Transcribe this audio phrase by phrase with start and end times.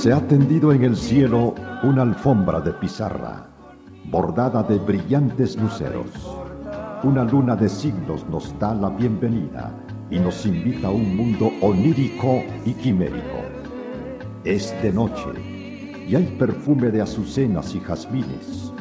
[0.00, 3.46] Se ha tendido en el cielo una alfombra de pizarra,
[4.06, 6.06] bordada de brillantes luceros.
[7.02, 9.70] Una luna de siglos nos da la bienvenida
[10.10, 13.42] y nos invita a un mundo onírico y quimérico.
[14.42, 15.38] Es de noche
[16.08, 18.72] y hay perfume de azucenas y jazmines.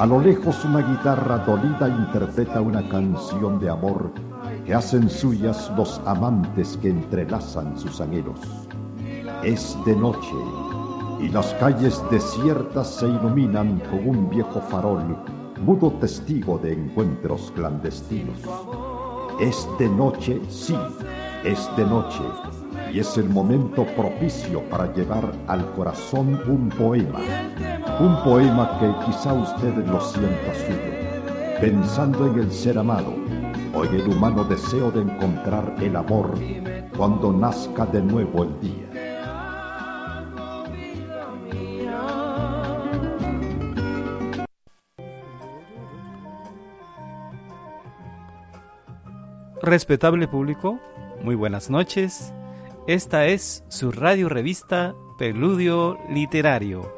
[0.00, 4.10] A lo lejos una guitarra dolida interpreta una canción de amor
[4.66, 8.69] que hacen suyas los amantes que entrelazan sus anhelos.
[9.42, 10.34] Es de noche
[11.20, 15.16] y las calles desiertas se iluminan con un viejo farol,
[15.60, 18.38] mudo testigo de encuentros clandestinos.
[19.40, 20.76] Es de noche, sí,
[21.44, 22.22] es de noche,
[22.92, 27.20] y es el momento propicio para llevar al corazón un poema,
[27.98, 33.14] un poema que quizá usted lo sienta suyo, pensando en el ser amado
[33.84, 36.34] en el humano deseo de encontrar el amor
[36.96, 38.89] cuando nazca de nuevo el día.
[49.62, 50.80] Respetable público,
[51.22, 52.32] muy buenas noches.
[52.86, 56.90] Esta es su radio revista Preludio Literario,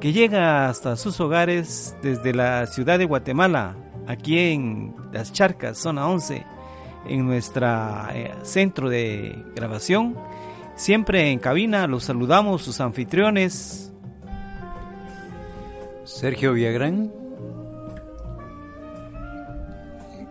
[0.00, 3.74] que llega hasta sus hogares desde la ciudad de Guatemala,
[4.06, 6.44] aquí en Las Charcas, zona 11,
[7.06, 7.66] en nuestro
[8.12, 10.14] eh, centro de grabación.
[10.76, 13.94] Siempre en cabina los saludamos sus anfitriones.
[16.04, 17.10] Sergio Villagrán.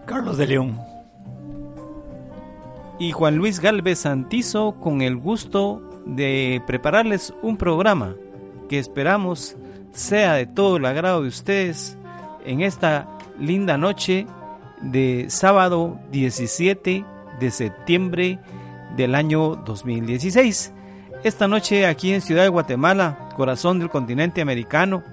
[0.05, 0.92] Carlos de León
[2.99, 8.15] y Juan Luis Galvez Santizo con el gusto de prepararles un programa
[8.69, 9.55] que esperamos
[9.91, 11.97] sea de todo el agrado de ustedes
[12.45, 13.07] en esta
[13.39, 14.27] linda noche
[14.81, 17.05] de sábado 17
[17.39, 18.39] de septiembre
[18.95, 20.73] del año 2016.
[21.23, 25.03] Esta noche aquí en Ciudad de Guatemala, corazón del continente americano,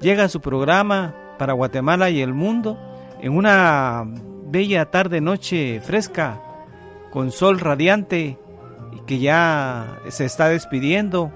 [0.00, 2.78] llega su programa para Guatemala y el mundo
[3.20, 4.04] en una
[4.46, 6.40] bella tarde noche fresca
[7.10, 8.38] con sol radiante
[8.92, 11.30] y que ya se está despidiendo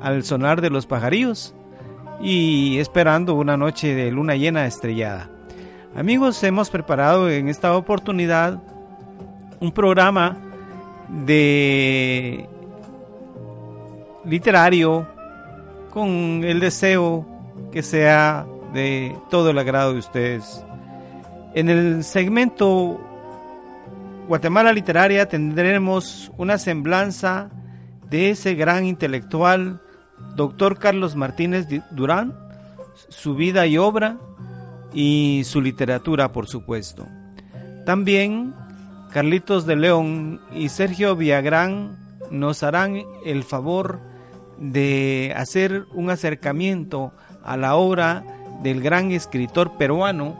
[0.00, 1.54] al sonar de los pajarillos
[2.20, 5.30] y esperando una noche de luna llena estrellada.
[5.96, 8.62] Amigos, hemos preparado en esta oportunidad
[9.60, 10.36] un programa
[11.08, 12.48] de
[14.24, 15.06] literario
[15.90, 17.26] con el deseo
[17.72, 20.64] que sea de todo el agrado de ustedes.
[21.54, 23.00] En el segmento
[24.28, 27.48] Guatemala Literaria tendremos una semblanza
[28.10, 29.80] de ese gran intelectual,
[30.36, 32.34] doctor Carlos Martínez Durán,
[33.08, 34.18] su vida y obra
[34.92, 37.08] y su literatura, por supuesto.
[37.86, 38.54] También
[39.14, 41.96] Carlitos de León y Sergio Villagrán
[42.30, 43.98] nos harán el favor
[44.58, 48.24] de hacer un acercamiento a la obra
[48.62, 50.36] del gran escritor peruano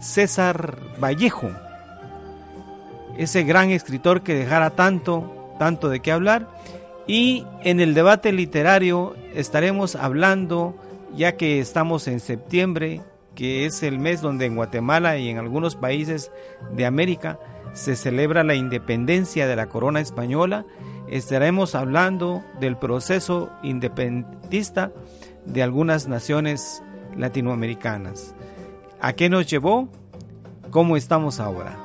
[0.00, 1.50] César Vallejo
[3.16, 6.48] ese gran escritor que dejara tanto, tanto de qué hablar.
[7.06, 10.74] Y en el debate literario estaremos hablando,
[11.14, 13.00] ya que estamos en septiembre,
[13.34, 16.30] que es el mes donde en Guatemala y en algunos países
[16.74, 17.38] de América
[17.72, 20.64] se celebra la independencia de la corona española,
[21.08, 24.92] estaremos hablando del proceso independentista
[25.44, 26.82] de algunas naciones
[27.16, 28.34] latinoamericanas.
[29.00, 29.88] ¿A qué nos llevó?
[30.70, 31.81] ¿Cómo estamos ahora?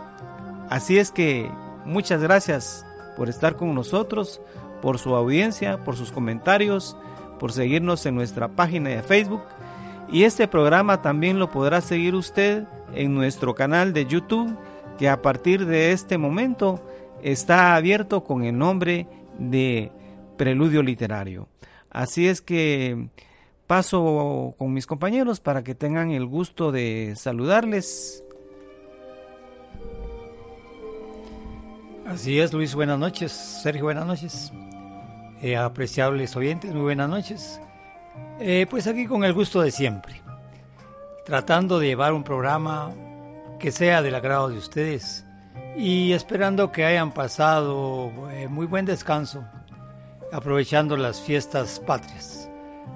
[0.69, 1.49] Así es que
[1.85, 2.85] muchas gracias
[3.15, 4.41] por estar con nosotros,
[4.81, 6.97] por su audiencia, por sus comentarios,
[7.39, 9.41] por seguirnos en nuestra página de Facebook.
[10.11, 14.55] Y este programa también lo podrá seguir usted en nuestro canal de YouTube,
[14.97, 16.81] que a partir de este momento
[17.21, 19.91] está abierto con el nombre de
[20.37, 21.47] Preludio Literario.
[21.89, 23.09] Así es que
[23.67, 28.23] paso con mis compañeros para que tengan el gusto de saludarles
[32.07, 33.33] Así es, Luis, buenas noches.
[33.33, 34.53] Sergio, buenas noches.
[35.41, 37.59] Eh, apreciables oyentes, muy buenas noches.
[38.39, 40.21] Eh, pues aquí con el gusto de siempre,
[41.25, 42.93] tratando de llevar un programa
[43.59, 45.25] que sea del agrado de ustedes
[45.75, 49.43] y esperando que hayan pasado eh, muy buen descanso,
[50.31, 52.49] aprovechando las fiestas patrias.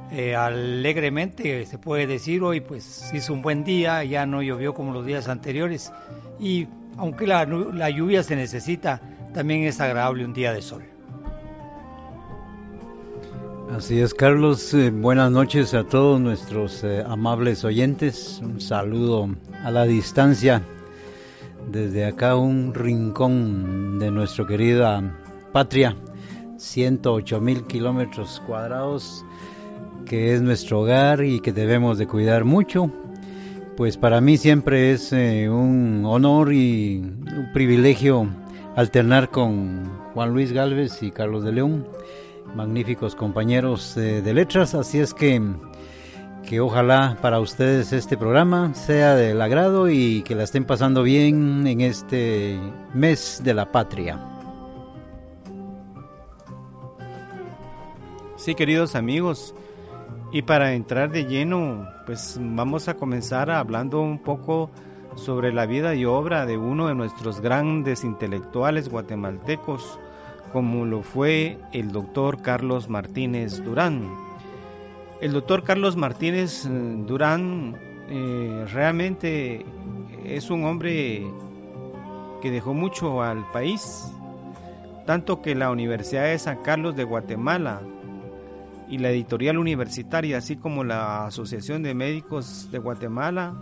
[0.09, 4.93] Eh, alegremente se puede decir hoy pues hizo un buen día, ya no llovió como
[4.93, 5.91] los días anteriores
[6.39, 9.01] y aunque la, la lluvia se necesita,
[9.33, 10.83] también es agradable un día de sol.
[13.75, 14.73] Así es, Carlos.
[14.73, 18.41] Eh, buenas noches a todos nuestros eh, amables oyentes.
[18.43, 19.29] Un saludo
[19.63, 20.61] a la distancia
[21.71, 25.01] desde acá, un rincón de nuestra querida
[25.53, 25.95] patria,
[26.57, 29.23] 108 mil kilómetros cuadrados,
[30.05, 32.91] que es nuestro hogar y que debemos de cuidar mucho.
[33.81, 38.29] Pues para mí siempre es eh, un honor y un privilegio
[38.75, 41.87] alternar con Juan Luis Galvez y Carlos de León
[42.53, 45.41] magníficos compañeros de letras, así es que,
[46.47, 51.65] que ojalá para ustedes este programa sea del agrado y que la estén pasando bien
[51.65, 52.59] en este
[52.93, 54.19] mes de la patria.
[58.35, 59.55] Sí, queridos amigos,
[60.31, 64.71] y para entrar de lleno, pues vamos a comenzar hablando un poco
[65.15, 69.99] sobre la vida y obra de uno de nuestros grandes intelectuales guatemaltecos,
[70.53, 74.09] como lo fue el doctor Carlos Martínez Durán.
[75.19, 76.69] El doctor Carlos Martínez eh,
[77.05, 77.75] Durán
[78.09, 79.65] eh, realmente
[80.25, 81.25] es un hombre
[82.41, 84.11] que dejó mucho al país,
[85.05, 87.81] tanto que la Universidad de San Carlos de Guatemala
[88.91, 93.55] y la editorial universitaria, así como la Asociación de Médicos de Guatemala,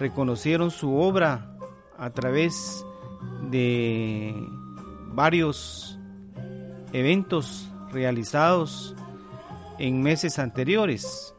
[0.00, 1.56] reconocieron su obra
[1.96, 2.84] a través
[3.50, 4.34] de
[5.12, 5.96] varios
[6.92, 8.96] eventos realizados
[9.78, 11.36] en meses anteriores.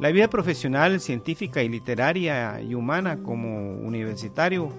[0.00, 4.70] La vida profesional, científica y literaria y humana como universitario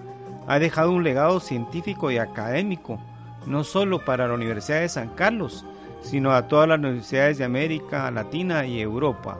[0.46, 3.00] ha dejado un legado científico y académico,
[3.46, 5.64] no solo para la Universidad de San Carlos,
[6.02, 9.38] sino a todas las universidades de América Latina y Europa.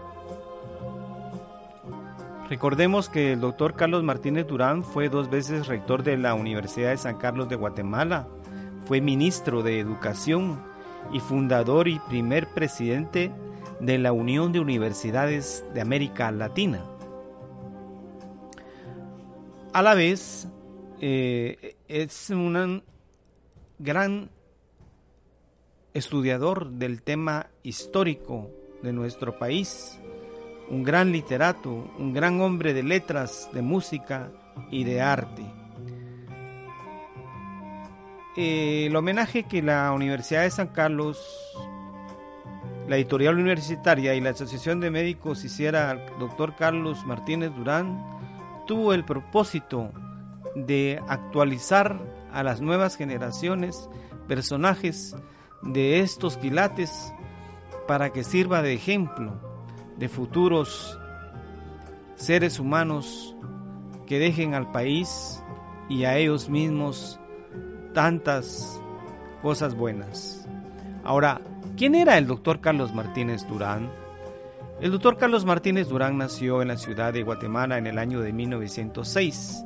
[2.48, 6.96] Recordemos que el doctor Carlos Martínez Durán fue dos veces rector de la Universidad de
[6.96, 8.26] San Carlos de Guatemala,
[8.86, 10.60] fue ministro de Educación
[11.12, 13.30] y fundador y primer presidente
[13.78, 16.82] de la Unión de Universidades de América Latina.
[19.72, 20.48] A la vez,
[21.00, 22.82] eh, es un
[23.78, 24.30] gran
[25.94, 28.50] estudiador del tema histórico
[28.82, 29.98] de nuestro país,
[30.68, 34.30] un gran literato, un gran hombre de letras, de música
[34.70, 35.42] y de arte.
[38.36, 41.18] Eh, el homenaje que la Universidad de San Carlos,
[42.88, 48.20] la editorial universitaria y la Asociación de Médicos hiciera al doctor Carlos Martínez Durán
[48.66, 49.90] tuvo el propósito
[50.54, 52.00] de actualizar
[52.32, 53.88] a las nuevas generaciones
[54.28, 55.16] personajes
[55.62, 57.12] de estos quilates
[57.86, 59.32] para que sirva de ejemplo
[59.96, 60.98] de futuros
[62.16, 63.34] seres humanos
[64.06, 65.42] que dejen al país
[65.88, 67.18] y a ellos mismos
[67.94, 68.80] tantas
[69.42, 70.46] cosas buenas.
[71.04, 71.40] Ahora,
[71.76, 73.90] ¿quién era el doctor Carlos Martínez Durán?
[74.80, 78.32] El doctor Carlos Martínez Durán nació en la ciudad de Guatemala en el año de
[78.32, 79.64] 1906.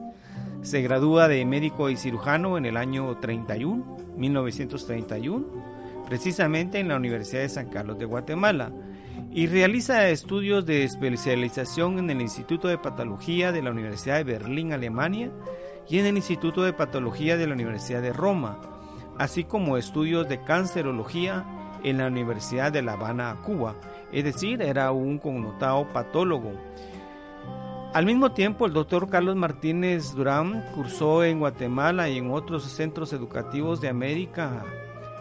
[0.62, 5.73] Se gradúa de médico y cirujano en el año 31, 1931,
[6.06, 8.72] precisamente en la Universidad de San Carlos de Guatemala,
[9.32, 14.72] y realiza estudios de especialización en el Instituto de Patología de la Universidad de Berlín,
[14.72, 15.30] Alemania,
[15.88, 18.60] y en el Instituto de Patología de la Universidad de Roma,
[19.18, 21.44] así como estudios de cancerología
[21.82, 23.74] en la Universidad de La Habana, Cuba,
[24.12, 26.52] es decir, era un connotado patólogo.
[27.92, 33.12] Al mismo tiempo, el doctor Carlos Martínez Durán cursó en Guatemala y en otros centros
[33.12, 34.64] educativos de América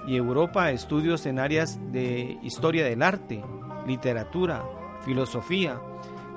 [0.07, 3.43] y Europa estudios en áreas de historia del arte,
[3.87, 4.63] literatura,
[5.05, 5.79] filosofía,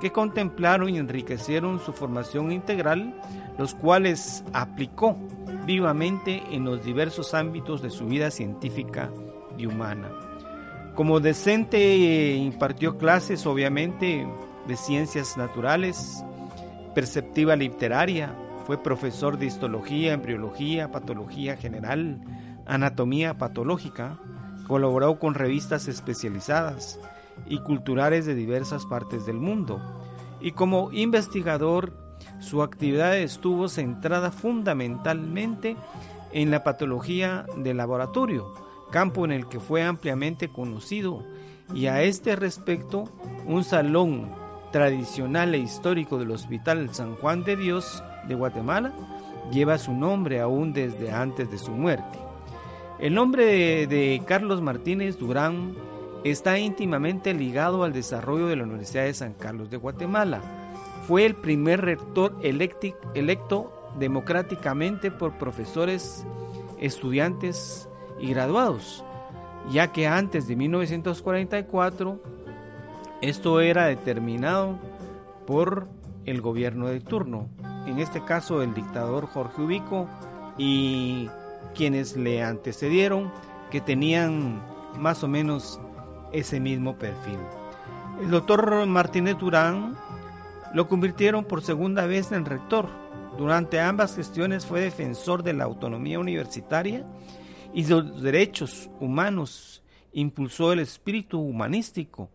[0.00, 3.14] que contemplaron y enriquecieron su formación integral,
[3.58, 5.16] los cuales aplicó
[5.64, 9.10] vivamente en los diversos ámbitos de su vida científica
[9.56, 10.08] y humana.
[10.94, 14.26] Como decente impartió clases, obviamente,
[14.66, 16.24] de ciencias naturales,
[16.94, 18.34] perceptiva literaria,
[18.66, 22.18] fue profesor de histología, embriología, patología general,
[22.66, 24.18] anatomía patológica,
[24.66, 26.98] colaboró con revistas especializadas,
[27.44, 29.80] y culturales de diversas partes del mundo.
[30.40, 31.92] Y como investigador,
[32.40, 35.76] su actividad estuvo centrada fundamentalmente
[36.32, 38.52] en la patología del laboratorio,
[38.90, 41.24] campo en el que fue ampliamente conocido
[41.74, 43.10] Y a este respecto,
[43.44, 44.30] un salón
[44.70, 48.92] tradicional e histórico del Hospital San Juan de Dios de Guatemala
[49.50, 52.25] lleva su nombre aún desde antes de su muerte.
[52.98, 55.74] El nombre de, Carlos Martínez Durán
[56.24, 60.40] está íntimamente ligado al desarrollo de la Universidad de San Carlos de Guatemala.
[61.06, 66.24] Fue el primer rector electo democráticamente por profesores,
[66.80, 67.86] estudiantes
[68.18, 69.04] y graduados,
[69.70, 72.20] ya que antes de 1944
[73.20, 74.78] esto era determinado
[75.46, 75.86] por
[76.24, 77.48] el gobierno de turno,
[77.86, 80.08] en este caso el dictador Jorge Ubico
[80.58, 81.28] y
[81.76, 83.32] quienes le antecedieron
[83.70, 84.62] que tenían
[84.98, 85.80] más o menos
[86.32, 87.38] ese mismo perfil.
[88.20, 89.96] El doctor Martínez Durán
[90.72, 92.88] lo convirtieron por segunda vez en rector.
[93.36, 97.04] Durante ambas gestiones fue defensor de la autonomía universitaria
[97.74, 99.82] y de los derechos humanos.
[100.12, 102.30] Impulsó el espíritu humanístico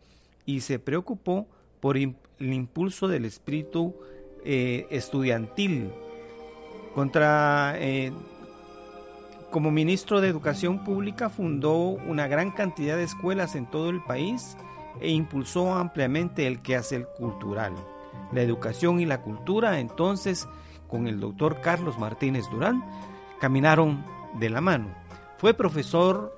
[0.46, 1.48] y se preocupó
[1.80, 3.96] por el impulso del espíritu
[4.46, 5.92] eh, estudiantil.
[6.94, 8.12] Contra, eh,
[9.52, 14.58] como ministro de Educación Pública fundó una gran cantidad de escuelas en todo el país
[15.02, 17.74] e impulsó ampliamente el quehacer cultural.
[18.32, 20.48] La educación y la cultura entonces
[20.88, 22.84] con el doctor Carlos Martínez Durán
[23.40, 24.06] caminaron
[24.40, 24.88] de la mano.
[25.38, 26.34] Fue profesor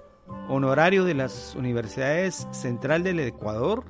[0.50, 3.84] honorario de las universidades Central del Ecuador,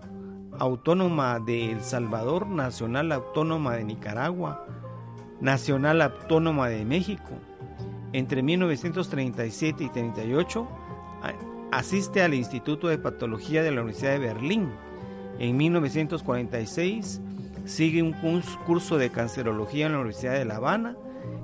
[0.59, 4.65] Autónoma de El Salvador, Nacional Autónoma de Nicaragua,
[5.39, 7.31] Nacional Autónoma de México.
[8.13, 10.67] Entre 1937 y 38
[11.71, 14.69] asiste al Instituto de Patología de la Universidad de Berlín.
[15.39, 17.19] En 1946
[17.65, 18.13] sigue un
[18.67, 20.95] curso de cancerología en la Universidad de La Habana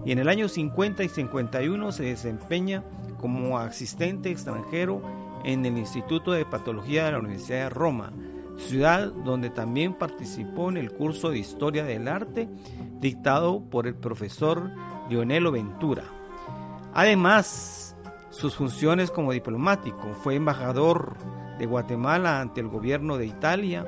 [0.05, 2.83] y en el año 50 y 51 se desempeña
[3.19, 5.01] como asistente extranjero
[5.43, 8.13] en el Instituto de Patología de la Universidad de Roma
[8.59, 12.47] ciudad donde también participó en el curso de Historia del Arte
[12.99, 14.69] dictado por el profesor
[15.09, 16.18] Lionelo Ventura.
[16.93, 17.95] Además,
[18.29, 21.15] sus funciones como diplomático, fue embajador
[21.57, 23.85] de Guatemala ante el gobierno de Italia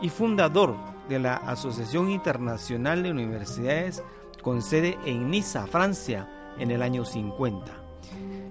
[0.00, 0.76] y fundador
[1.08, 4.02] de la Asociación Internacional de Universidades
[4.42, 6.28] con sede en Niza, Francia,
[6.58, 7.72] en el año 50.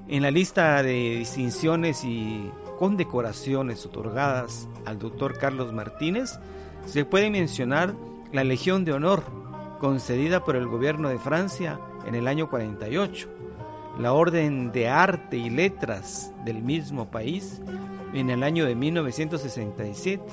[0.08, 6.40] En la lista de distinciones y condecoraciones otorgadas al doctor Carlos Martínez,
[6.86, 7.94] se puede mencionar
[8.32, 9.24] la Legión de Honor,
[9.80, 13.30] concedida por el gobierno de Francia en el año 48,
[14.00, 17.62] la Orden de Arte y Letras del mismo país
[18.14, 20.24] en el año de 1967,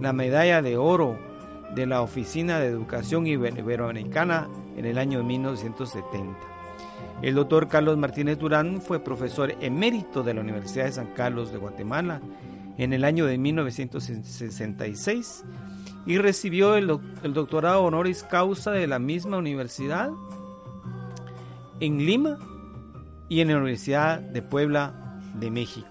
[0.00, 1.16] la Medalla de Oro
[1.76, 6.36] de la Oficina de Educación Iberoamericana en el año de 1970.
[7.22, 11.58] El doctor Carlos Martínez Durán fue profesor emérito de la Universidad de San Carlos de
[11.58, 12.20] Guatemala
[12.78, 15.44] en el año de 1966
[16.06, 20.10] y recibió el, doctorado honoris causa de la misma universidad
[21.80, 22.38] en Lima
[23.28, 25.88] y en la Universidad de Puebla de México.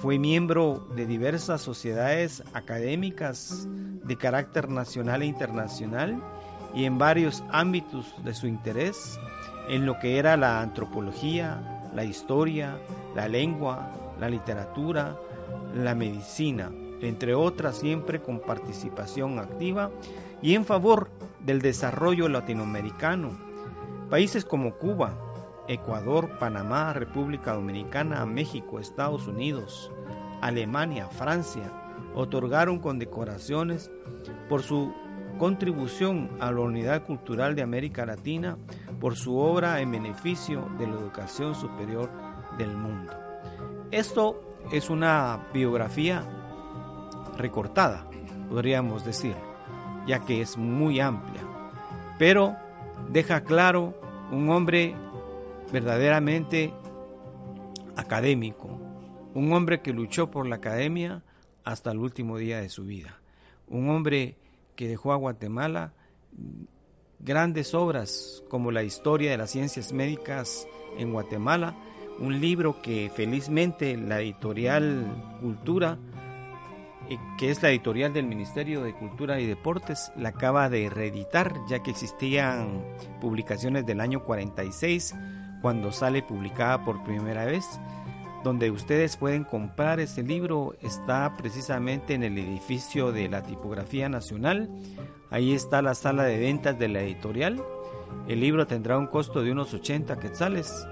[0.00, 6.22] Fue miembro de diversas sociedades académicas de carácter nacional e internacional
[6.74, 9.18] y en varios ámbitos de su interés,
[9.68, 12.78] en lo que era la antropología, la historia,
[13.14, 15.16] la lengua, la literatura,
[15.74, 16.70] la medicina,
[17.02, 19.90] entre otras siempre con participación activa
[20.40, 23.49] y en favor del desarrollo latinoamericano.
[24.10, 25.14] Países como Cuba,
[25.68, 29.92] Ecuador, Panamá, República Dominicana, México, Estados Unidos,
[30.40, 31.72] Alemania, Francia,
[32.14, 33.88] otorgaron condecoraciones
[34.48, 34.92] por su
[35.38, 38.58] contribución a la unidad cultural de América Latina
[38.98, 42.10] por su obra en beneficio de la educación superior
[42.58, 43.12] del mundo.
[43.92, 46.24] Esto es una biografía
[47.38, 48.06] recortada,
[48.48, 49.36] podríamos decir,
[50.06, 51.42] ya que es muy amplia,
[52.18, 52.56] pero
[53.08, 53.94] deja claro
[54.30, 54.94] un hombre
[55.72, 56.72] verdaderamente
[57.96, 58.78] académico,
[59.34, 61.22] un hombre que luchó por la academia
[61.64, 63.20] hasta el último día de su vida,
[63.68, 64.36] un hombre
[64.76, 65.92] que dejó a Guatemala
[67.18, 70.66] grandes obras como la historia de las ciencias médicas
[70.98, 71.76] en Guatemala,
[72.18, 75.98] un libro que felizmente la editorial Cultura,
[77.38, 81.82] que es la editorial del Ministerio de Cultura y Deportes, la acaba de reeditar, ya
[81.82, 82.84] que existían
[83.20, 85.14] publicaciones del año 46
[85.62, 87.80] cuando sale publicada por primera vez
[88.42, 94.70] donde ustedes pueden comprar este libro está precisamente en el edificio de la Tipografía Nacional.
[95.30, 97.62] Ahí está la sala de ventas de la editorial.
[98.28, 100.86] El libro tendrá un costo de unos 80 quetzales,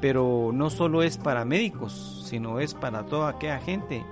[0.00, 4.04] pero no solo es para médicos, sino es para toda aquella gente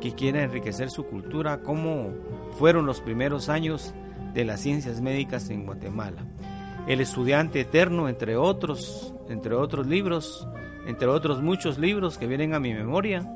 [0.00, 2.10] que quiere enriquecer su cultura, como
[2.58, 3.94] fueron los primeros años
[4.34, 6.26] de las ciencias médicas en Guatemala.
[6.86, 10.46] El estudiante eterno, entre otros, entre otros libros,
[10.86, 13.28] entre otros muchos libros que vienen a mi memoria,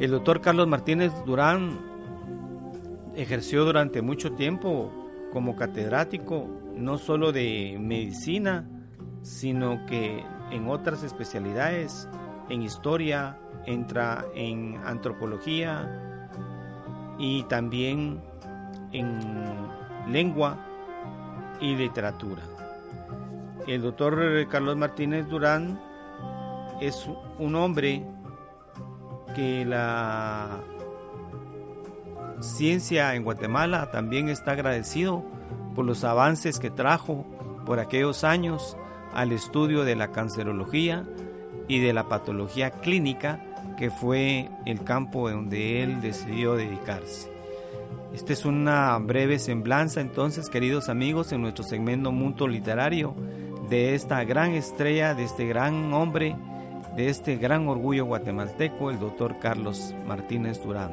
[0.00, 1.80] el doctor Carlos Martínez Durán
[3.14, 4.90] ejerció durante mucho tiempo
[5.32, 8.68] como catedrático no solo de medicina,
[9.22, 12.08] sino que en otras especialidades,
[12.48, 16.30] en historia, entra en antropología
[17.18, 18.20] y también
[18.92, 19.20] en
[20.08, 20.58] lengua
[21.60, 22.42] y literatura.
[23.66, 25.80] El doctor Carlos Martínez Durán
[26.80, 28.04] es un hombre
[29.34, 30.60] que la
[32.40, 35.24] ciencia en Guatemala también está agradecido
[35.74, 37.24] por los avances que trajo
[37.64, 38.76] por aquellos años
[39.12, 41.04] al estudio de la cancerología
[41.68, 43.40] y de la patología clínica,
[43.76, 47.30] que fue el campo donde él decidió dedicarse.
[48.14, 53.14] Esta es una breve semblanza entonces, queridos amigos, en nuestro segmento Mundo Literario
[53.68, 56.36] de esta gran estrella, de este gran hombre,
[56.96, 60.92] de este gran orgullo guatemalteco, el doctor Carlos Martínez Durán.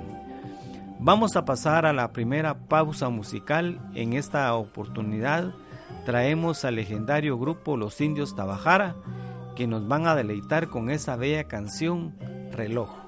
[0.99, 3.79] Vamos a pasar a la primera pausa musical.
[3.93, 5.53] En esta oportunidad
[6.05, 8.95] traemos al legendario grupo Los Indios Tabajara,
[9.55, 12.15] que nos van a deleitar con esa bella canción
[12.51, 13.00] Reloj.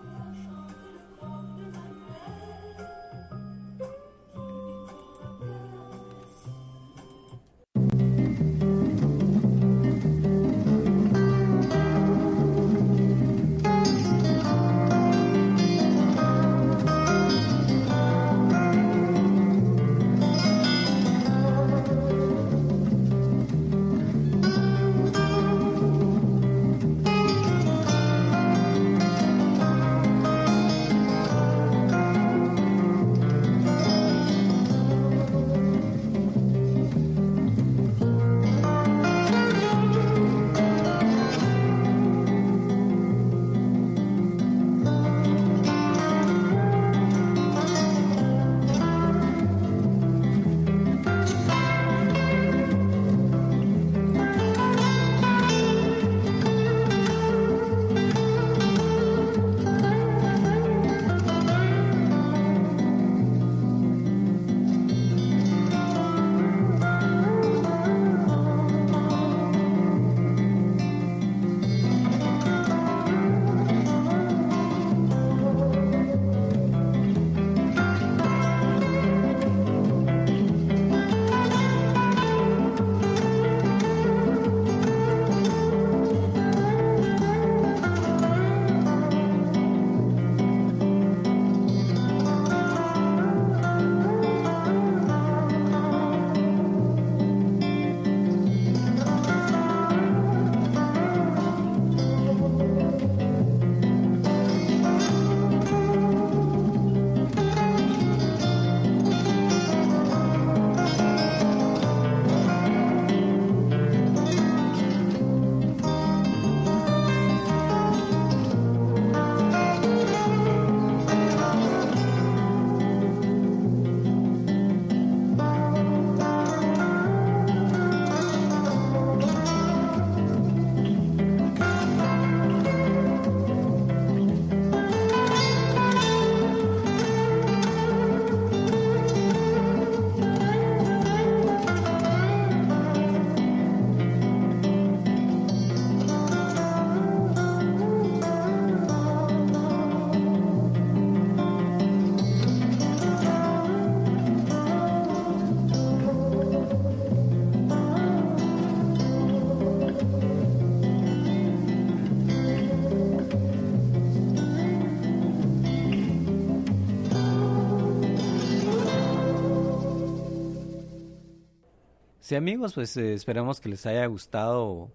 [172.36, 174.89] Amigos, pues eh, esperamos que les haya gustado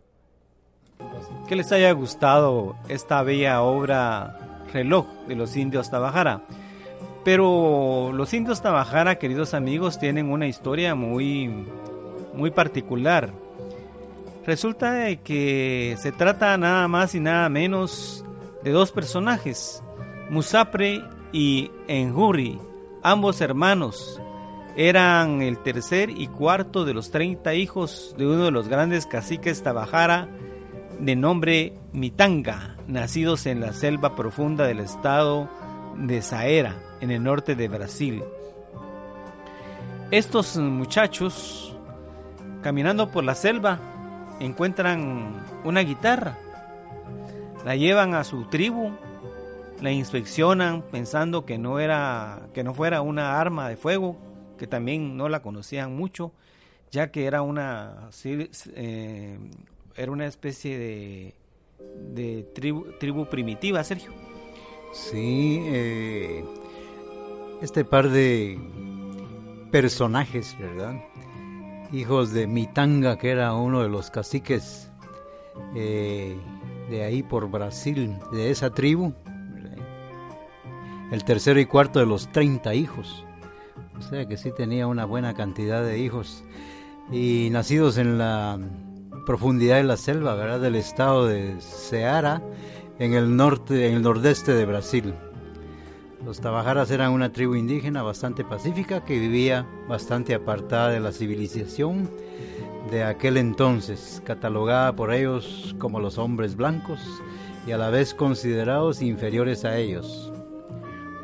[1.47, 6.43] que les haya gustado esta bella obra Reloj de los indios Tabajara.
[7.25, 11.67] Pero los indios Tabajara, queridos amigos, tienen una historia muy
[12.35, 13.33] muy particular.
[14.47, 18.25] Resulta que se trata nada más y nada menos
[18.63, 19.83] de dos personajes,
[20.31, 22.59] Musapre y Enjuri,
[23.03, 24.21] ambos hermanos,
[24.77, 29.63] eran el tercer y cuarto de los 30 hijos de uno de los grandes caciques
[29.63, 30.29] Tabajara
[30.99, 35.49] de nombre Mitanga, nacidos en la selva profunda del estado
[35.97, 38.23] de Saera, en el norte de Brasil.
[40.11, 41.77] Estos muchachos,
[42.63, 43.79] caminando por la selva,
[44.41, 46.39] encuentran una guitarra,
[47.65, 48.91] la llevan a su tribu,
[49.81, 54.17] la inspeccionan pensando que no era que no fuera una arma de fuego,
[54.59, 56.33] que también no la conocían mucho,
[56.91, 59.39] ya que era una eh,
[59.97, 61.35] era una especie de,
[62.15, 64.13] de tribu, primitiva, Sergio.
[64.93, 66.45] Sí, eh,
[67.63, 68.59] este par de
[69.71, 71.03] personajes, ¿verdad?
[71.93, 74.91] Hijos de Mitanga, que era uno de los caciques
[75.75, 76.37] eh,
[76.91, 79.13] de ahí por Brasil, de esa tribu.
[81.11, 83.25] El tercero y cuarto de los 30 hijos.
[83.99, 86.45] O sea que sí tenía una buena cantidad de hijos.
[87.11, 88.59] Y nacidos en la
[89.27, 90.61] profundidad de la selva, ¿verdad?
[90.61, 92.43] Del estado de Ceará,
[92.99, 95.15] en el norte, en el nordeste de Brasil.
[96.25, 102.11] Los Tabajaras eran una tribu indígena bastante pacífica que vivía bastante apartada de la civilización
[102.91, 107.01] de aquel entonces, catalogada por ellos como los hombres blancos
[107.67, 110.28] y a la vez considerados inferiores a ellos.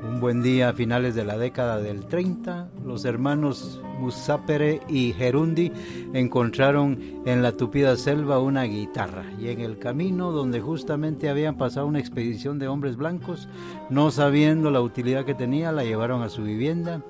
[0.05, 5.73] Un buen día a finales de la década del 30, los hermanos Musapere y Gerundi
[6.13, 11.87] encontraron en la tupida selva una guitarra y en el camino donde justamente habían pasado
[11.87, 13.49] una expedición de hombres blancos,
[13.89, 17.01] no sabiendo la utilidad que tenía, la llevaron a su vivienda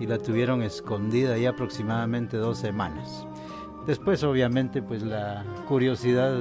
[0.00, 3.26] y la tuvieron escondida ya aproximadamente dos semanas.
[3.86, 6.34] Después obviamente pues la curiosidad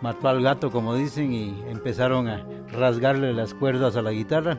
[0.00, 4.58] mató al gato como dicen y empezaron a rasgarle las cuerdas a la guitarra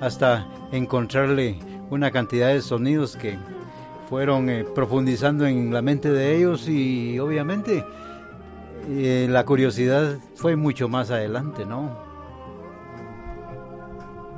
[0.00, 1.58] hasta encontrarle
[1.90, 3.38] una cantidad de sonidos que
[4.08, 7.84] fueron eh, profundizando en la mente de ellos y obviamente
[8.88, 11.96] eh, la curiosidad fue mucho más adelante, ¿no?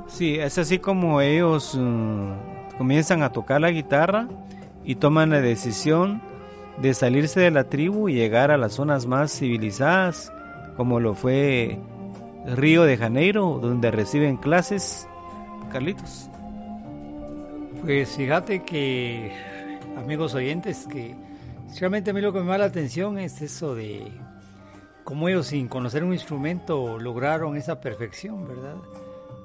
[0.07, 4.27] Sí, es así como ellos mm, comienzan a tocar la guitarra
[4.85, 6.21] y toman la decisión
[6.81, 10.31] de salirse de la tribu y llegar a las zonas más civilizadas,
[10.77, 11.79] como lo fue
[12.45, 15.09] Río de Janeiro, donde reciben clases
[15.77, 16.27] Carlitos.
[17.83, 19.31] Pues fíjate que,
[19.95, 21.15] amigos oyentes, que
[21.79, 24.11] realmente a mí lo que me llama la atención es eso de
[25.03, 28.77] cómo ellos sin conocer un instrumento lograron esa perfección, ¿verdad?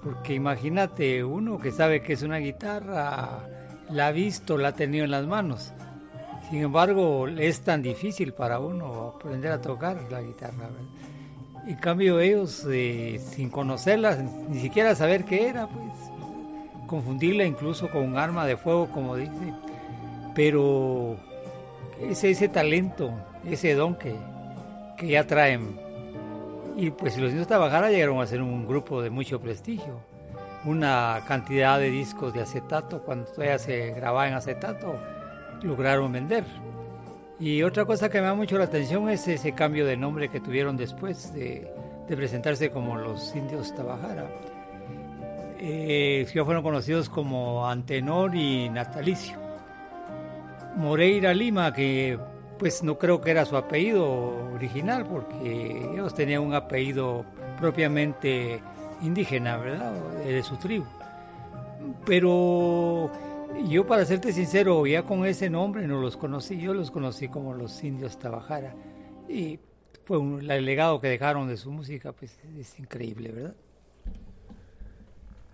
[0.02, 3.40] Porque imagínate, uno que sabe que es una guitarra,
[3.90, 5.74] la ha visto, la ha tenido en las manos.
[6.48, 10.56] Sin embargo, es tan difícil para uno aprender a tocar la guitarra.
[10.56, 11.02] ¿verdad?
[11.66, 14.16] En cambio, ellos, eh, sin conocerla,
[14.48, 16.11] ni siquiera saber qué era, pues
[16.92, 19.54] confundirla incluso con un arma de fuego, como dice,
[20.34, 21.16] pero
[22.02, 23.10] ese, talento,
[23.48, 24.14] ese don que,
[24.98, 25.80] que ya traen.
[26.76, 30.00] Y pues los niños Tabajara llegaron a ser un grupo de mucho prestigio,
[30.66, 34.94] una cantidad de discos de acetato, cuando todavía se grababa en acetato,
[35.62, 36.44] lograron vender.
[37.40, 40.40] Y otra cosa que me da mucho la atención es ese cambio de nombre que
[40.40, 41.72] tuvieron después de,
[42.06, 44.26] de presentarse como los indios Tabajara
[45.64, 49.38] eh, fueron conocidos como Antenor y Natalicio.
[50.76, 52.18] Moreira Lima, que
[52.58, 57.24] pues no creo que era su apellido original, porque ellos tenían un apellido
[57.60, 58.60] propiamente
[59.02, 59.92] indígena, ¿verdad?
[60.24, 60.84] De su tribu.
[62.04, 63.08] Pero
[63.68, 67.54] yo, para serte sincero, ya con ese nombre no los conocí, yo los conocí como
[67.54, 68.74] los indios Tabajara.
[69.28, 69.60] Y
[70.04, 73.54] fue un, el legado que dejaron de su música, pues es increíble, ¿verdad?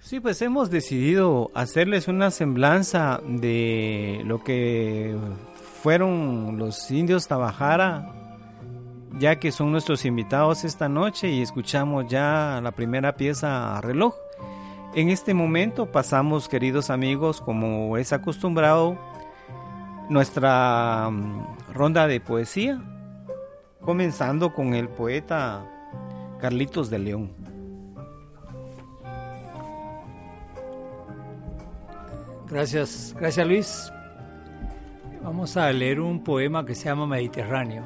[0.01, 5.17] Sí, pues hemos decidido hacerles una semblanza de lo que
[5.83, 8.15] fueron los indios Tabajara,
[9.19, 14.15] ya que son nuestros invitados esta noche y escuchamos ya la primera pieza a reloj.
[14.95, 18.97] En este momento pasamos, queridos amigos, como es acostumbrado,
[20.09, 22.81] nuestra mm, ronda de poesía,
[23.81, 25.67] comenzando con el poeta
[26.41, 27.48] Carlitos de León.
[32.51, 33.93] Gracias, gracias Luis.
[35.23, 37.85] Vamos a leer un poema que se llama Mediterráneo.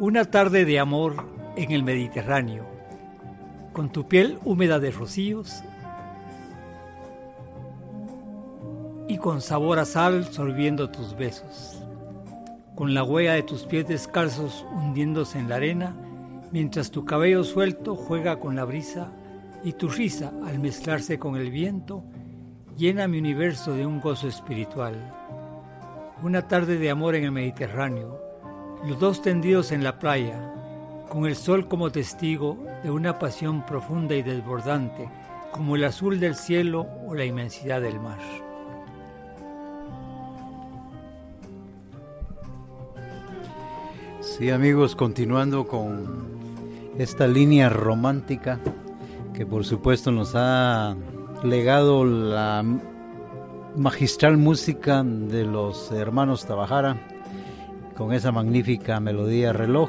[0.00, 1.14] Una tarde de amor
[1.56, 2.66] en el Mediterráneo,
[3.72, 5.62] con tu piel húmeda de rocíos
[9.06, 11.80] y con sabor a sal sorbiendo tus besos,
[12.74, 15.94] con la huella de tus pies descalzos hundiéndose en la arena,
[16.50, 19.12] mientras tu cabello suelto juega con la brisa
[19.62, 22.02] y tu risa al mezclarse con el viento
[22.76, 24.94] llena mi universo de un gozo espiritual.
[26.22, 28.20] Una tarde de amor en el Mediterráneo,
[28.86, 30.52] los dos tendidos en la playa,
[31.08, 35.08] con el sol como testigo de una pasión profunda y desbordante,
[35.52, 38.18] como el azul del cielo o la inmensidad del mar.
[44.20, 46.32] Sí, amigos, continuando con
[46.98, 48.60] esta línea romántica
[49.34, 50.96] que por supuesto nos ha
[51.42, 52.64] legado la
[53.76, 56.96] magistral música de los hermanos Tabajara
[57.96, 59.88] con esa magnífica melodía reloj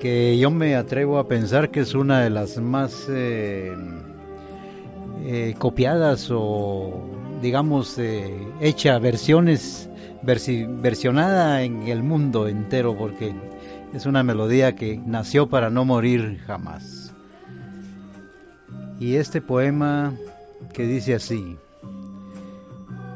[0.00, 3.74] que yo me atrevo a pensar que es una de las más eh,
[5.24, 7.10] eh, copiadas o
[7.42, 9.90] digamos eh, hecha versiones
[10.22, 13.34] versionada en el mundo entero porque
[13.92, 17.12] es una melodía que nació para no morir jamás.
[18.98, 20.14] Y este poema
[20.72, 21.56] que dice así,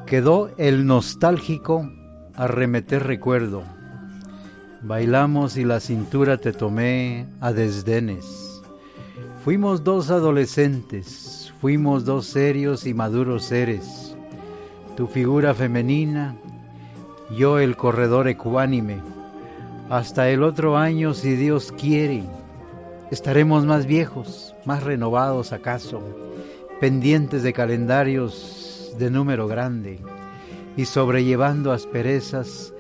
[0.07, 1.91] quedó el nostálgico
[2.35, 3.63] arremeter recuerdo,
[4.83, 8.63] bailamos y la cintura te tomé a desdenes,
[9.45, 14.17] fuimos dos adolescentes, fuimos dos serios y maduros seres,
[14.97, 16.37] tu figura femenina,
[17.37, 18.99] yo el corredor ecuánime,
[19.91, 22.25] hasta el otro año, si Dios quiere,
[23.11, 26.03] estaremos más viejos, más renovados acaso,
[26.81, 29.99] pendientes de calendarios de número grande
[30.77, 32.73] y sobrellevando asperezas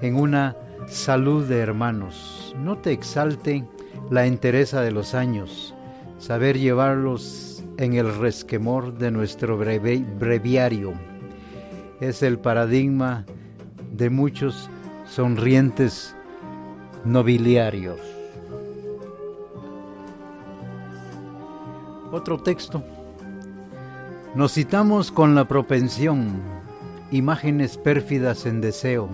[0.00, 2.54] en una salud de hermanos.
[2.58, 3.64] No te exalte
[4.10, 5.74] la entereza de los años,
[6.18, 10.92] saber llevarlos en el resquemor de nuestro breviario.
[12.00, 13.24] Es el paradigma
[13.92, 14.70] de muchos
[15.06, 16.14] sonrientes
[17.04, 17.98] nobiliarios.
[22.12, 22.84] Otro texto.
[24.34, 26.40] Nos citamos con la propensión,
[27.10, 29.10] imágenes pérfidas en deseo,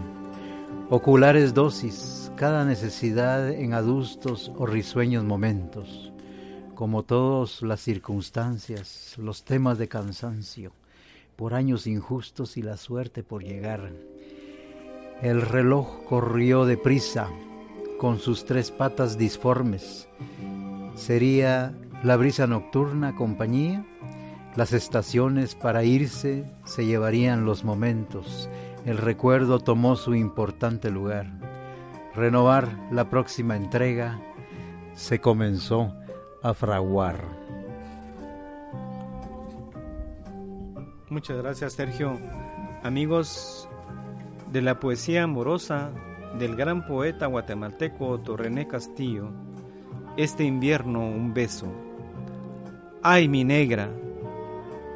[0.91, 6.13] oculares dosis, cada necesidad en adustos o risueños momentos,
[6.77, 10.71] como todas las circunstancias, los temas de cansancio,
[11.35, 13.91] por años injustos y la suerte por llegar.
[15.21, 17.29] El reloj corrió deprisa,
[17.99, 20.09] con sus tres patas disformes.
[20.95, 23.85] Sería la brisa nocturna compañía,
[24.59, 28.51] las estaciones para irse se llevarían los momentos,
[28.85, 31.31] el recuerdo tomó su importante lugar.
[32.13, 34.21] Renovar la próxima entrega
[34.95, 35.95] se comenzó
[36.43, 37.23] a fraguar.
[41.09, 42.19] Muchas gracias Sergio.
[42.83, 43.69] Amigos
[44.51, 45.93] de la poesía amorosa,
[46.37, 49.31] del gran poeta guatemalteco Torrené Castillo,
[50.17, 51.73] este invierno un beso.
[53.05, 53.89] Ay, mi negra,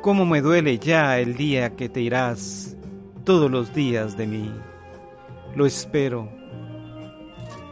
[0.02, 2.76] cómo me duele ya el día que te irás
[3.24, 4.52] todos los días de mí.
[5.54, 6.28] Lo espero.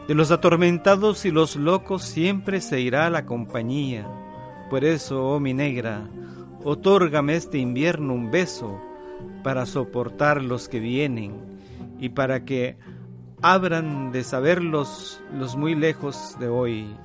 [0.07, 4.07] De los atormentados y los locos siempre se irá la compañía.
[4.69, 6.07] Por eso, oh mi negra,
[6.63, 8.81] otórgame este invierno un beso
[9.43, 11.33] para soportar los que vienen
[11.99, 12.77] y para que
[13.41, 16.95] abran de saberlos los muy lejos de hoy.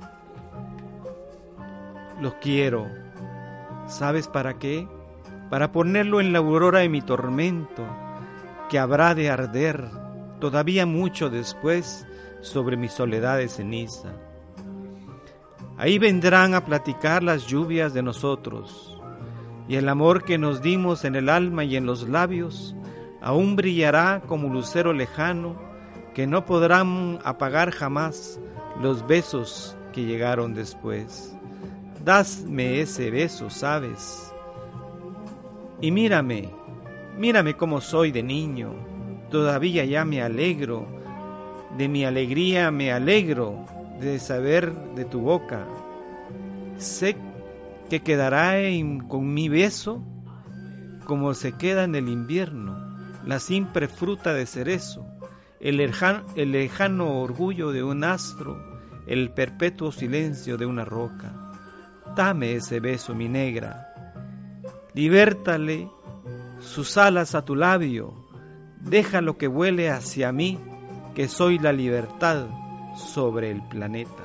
[2.21, 2.87] Los quiero.
[3.87, 4.87] ¿Sabes para qué?
[5.49, 7.85] Para ponerlo en la aurora de mi tormento,
[8.69, 9.85] que habrá de arder
[10.39, 12.05] todavía mucho después
[12.41, 14.09] sobre mi soledad de ceniza.
[15.77, 18.99] Ahí vendrán a platicar las lluvias de nosotros,
[19.67, 22.75] y el amor que nos dimos en el alma y en los labios
[23.21, 25.55] aún brillará como lucero lejano
[26.13, 28.39] que no podrán apagar jamás
[28.81, 31.35] los besos que llegaron después.
[32.03, 34.26] Dasme ese beso, ¿sabes?
[35.81, 36.49] Y mírame,
[37.17, 38.73] mírame como soy de niño,
[39.29, 40.87] todavía ya me alegro,
[41.77, 43.65] de mi alegría me alegro
[43.99, 45.67] de saber de tu boca.
[46.77, 47.15] Sé
[47.89, 48.53] que quedará
[49.07, 50.03] con mi beso
[51.05, 55.07] como se queda en el invierno la simple fruta de cerezo
[55.59, 61.33] el lejano, orgullo de un astro, el perpetuo silencio de una roca.
[62.15, 63.86] Dame ese beso, mi negra.
[64.97, 65.91] Libértale
[66.59, 68.15] sus alas a tu labio.
[68.81, 70.57] Déjalo que vuele hacia mí,
[71.13, 72.47] que soy la libertad
[72.95, 74.23] sobre el planeta.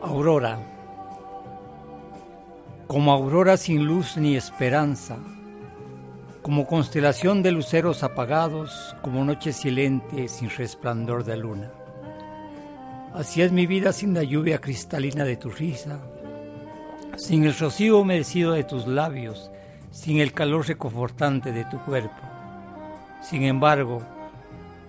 [0.00, 0.60] Aurora
[2.86, 5.18] como aurora sin luz ni esperanza,
[6.48, 11.70] como constelación de luceros apagados, como noche silente sin resplandor de luna.
[13.12, 15.98] Así es mi vida sin la lluvia cristalina de tu risa,
[17.18, 19.50] sin el rocío humedecido de tus labios,
[19.90, 22.22] sin el calor reconfortante de tu cuerpo.
[23.20, 24.00] Sin embargo,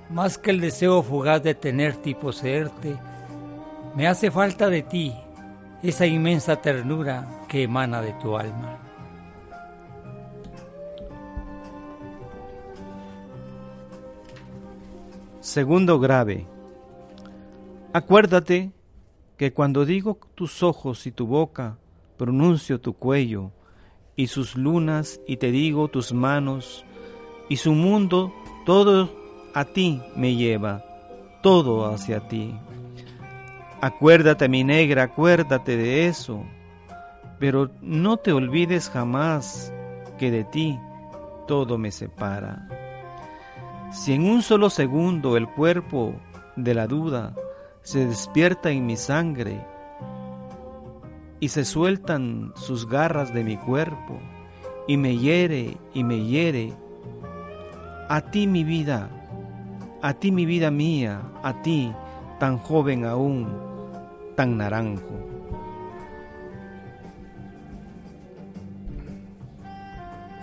[0.09, 2.95] más que el deseo fugaz de tenerte y poseerte,
[3.97, 5.13] me hace falta de ti
[5.83, 8.88] esa inmensa ternura que emana de tu alma.
[15.49, 16.45] Segundo grave.
[17.91, 18.71] Acuérdate
[19.35, 21.79] que cuando digo tus ojos y tu boca,
[22.17, 23.49] pronuncio tu cuello
[24.15, 26.85] y sus lunas y te digo tus manos
[27.49, 28.31] y su mundo,
[28.63, 29.09] todo
[29.55, 30.85] a ti me lleva,
[31.41, 32.53] todo hacia ti.
[33.81, 36.43] Acuérdate, mi negra, acuérdate de eso,
[37.39, 39.73] pero no te olvides jamás
[40.19, 40.77] que de ti
[41.47, 42.78] todo me separa.
[43.91, 46.13] Si en un solo segundo el cuerpo
[46.55, 47.33] de la duda
[47.81, 49.65] se despierta en mi sangre
[51.39, 54.19] y se sueltan sus garras de mi cuerpo
[54.87, 56.73] y me hiere y me hiere,
[58.09, 59.09] a ti mi vida,
[60.03, 61.91] a ti mi vida mía, a ti
[62.39, 63.47] tan joven aún,
[64.35, 65.03] tan naranjo.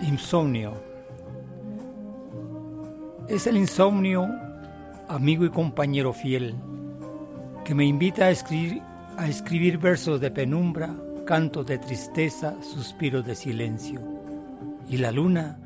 [0.02, 0.86] Insomnio.
[3.29, 4.29] Es el insomnio,
[5.09, 6.55] amigo y compañero fiel,
[7.65, 8.81] que me invita a escribir,
[9.17, 10.95] a escribir versos de penumbra,
[11.27, 14.01] cantos de tristeza, suspiros de silencio.
[14.89, 15.59] Y la luna,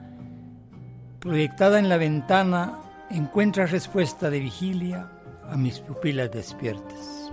[1.19, 2.79] proyectada en la ventana,
[3.11, 5.11] encuentra respuesta de vigilia
[5.47, 7.31] a mis pupilas despiertas.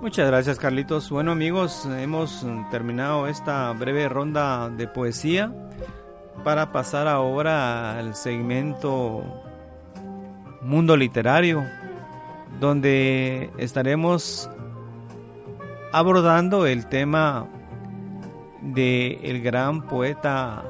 [0.00, 1.10] Muchas gracias Carlitos.
[1.10, 5.52] Bueno amigos, hemos terminado esta breve ronda de poesía
[6.44, 9.22] para pasar ahora al segmento
[10.62, 11.64] Mundo Literario,
[12.60, 14.50] donde estaremos
[15.92, 17.46] abordando el tema
[18.60, 20.64] de el gran poeta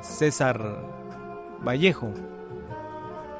[0.00, 0.60] César
[1.66, 2.12] Vallejo.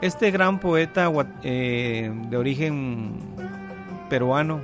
[0.01, 1.11] Este gran poeta
[1.43, 3.15] eh, de origen
[4.11, 4.61] peruano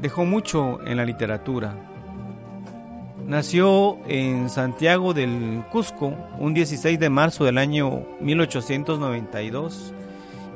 [0.00, 1.74] dejó mucho en la literatura.
[3.28, 9.92] Nació en Santiago del Cusco un 16 de marzo del año 1892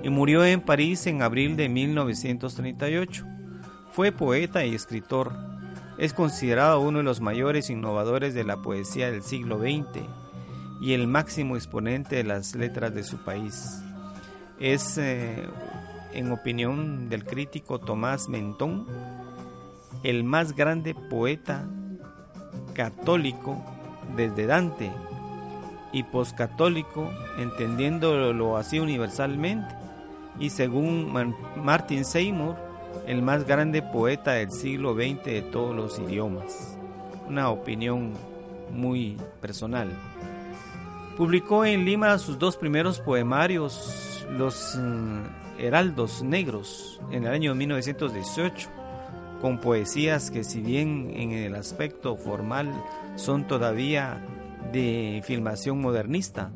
[0.02, 3.26] y murió en París en abril de 1938.
[3.90, 5.34] Fue poeta y escritor.
[5.98, 10.06] Es considerado uno de los mayores innovadores de la poesía del siglo XX
[10.80, 13.82] y el máximo exponente de las letras de su país.
[14.58, 15.46] Es, eh,
[16.14, 18.86] en opinión del crítico Tomás Mentón,
[20.04, 21.66] el más grande poeta
[22.72, 23.56] católico
[24.16, 24.90] desde Dante
[25.92, 29.74] y poscatólico, entendiéndolo así universalmente,
[30.38, 31.12] y según
[31.56, 32.56] Martin Seymour,
[33.06, 36.78] el más grande poeta del siglo XX de todos los idiomas.
[37.28, 38.12] Una opinión
[38.70, 39.90] muy personal.
[41.16, 48.81] Publicó en Lima sus dos primeros poemarios, Los mm, Heraldos Negros, en el año 1918
[49.42, 52.72] con poesías que si bien en el aspecto formal
[53.16, 54.24] son todavía
[54.72, 56.52] de filmación modernista,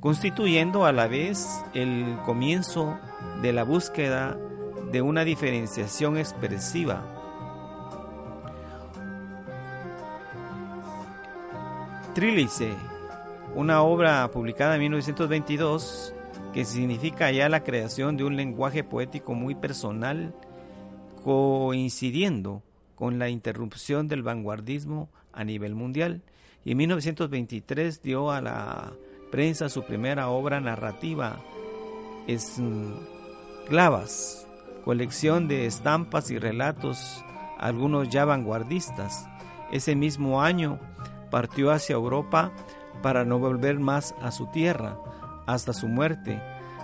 [0.00, 2.98] constituyendo a la vez el comienzo
[3.42, 4.36] de la búsqueda
[4.90, 7.06] de una diferenciación expresiva.
[12.12, 12.74] Trílice,
[13.54, 16.12] una obra publicada en 1922
[16.52, 20.34] que significa ya la creación de un lenguaje poético muy personal
[21.24, 22.62] coincidiendo
[22.94, 26.22] con la interrupción del vanguardismo a nivel mundial
[26.64, 28.92] y en 1923 dio a la
[29.30, 31.40] prensa su primera obra narrativa,
[32.26, 33.26] Esclavas,
[34.84, 37.24] colección de estampas y relatos,
[37.58, 39.26] algunos ya vanguardistas.
[39.72, 40.78] Ese mismo año
[41.30, 42.52] partió hacia Europa
[43.02, 44.98] para no volver más a su tierra
[45.46, 46.42] hasta su muerte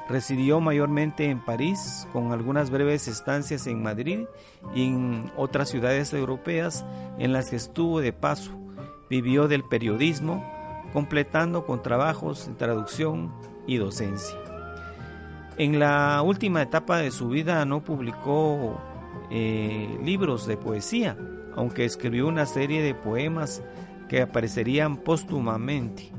[0.09, 4.27] Residió mayormente en París, con algunas breves estancias en Madrid
[4.75, 6.87] y en otras ciudades europeas
[7.19, 8.53] en las que estuvo de paso.
[9.11, 10.45] Vivió del periodismo,
[10.93, 13.33] completando con trabajos de traducción
[13.67, 14.37] y docencia.
[15.59, 18.79] En la última etapa de su vida no publicó
[19.31, 21.17] eh, libros de poesía,
[21.57, 23.63] aunque escribió una serie de poemas
[24.09, 26.13] que aparecerían póstumamente.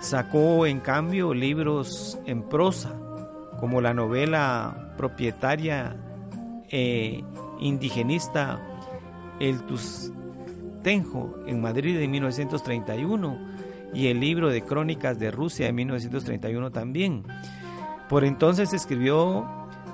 [0.00, 2.98] Sacó en cambio libros en prosa,
[3.64, 5.96] como la novela propietaria
[6.68, 7.24] e
[7.60, 8.60] indigenista
[9.40, 13.38] El Tustenjo en Madrid de 1931
[13.94, 17.24] y el libro de crónicas de Rusia de 1931 también.
[18.10, 19.46] Por entonces escribió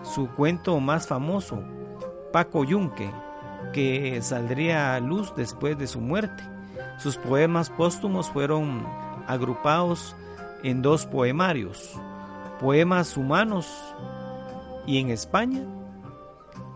[0.02, 1.62] su cuento más famoso,
[2.32, 3.08] Paco Yunque,
[3.72, 6.42] que saldría a luz después de su muerte.
[6.98, 8.84] Sus poemas póstumos fueron
[9.28, 10.16] agrupados
[10.64, 12.00] en dos poemarios,
[12.60, 13.66] Poemas Humanos
[14.86, 15.62] y en España,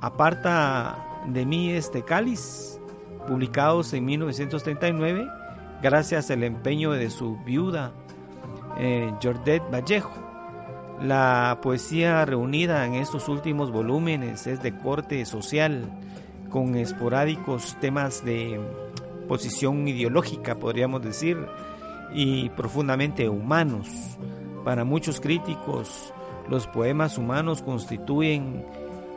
[0.04, 2.78] Aparta de mí este cáliz,
[3.26, 5.26] publicados en 1939,
[5.80, 7.92] gracias al empeño de su viuda,
[8.76, 10.12] eh, Jordette Vallejo.
[11.00, 15.90] La poesía reunida en estos últimos volúmenes es de corte social,
[16.50, 18.60] con esporádicos temas de
[19.26, 21.38] posición ideológica, podríamos decir,
[22.12, 24.18] y profundamente humanos.
[24.64, 26.12] Para muchos críticos,
[26.48, 28.64] los poemas humanos constituyen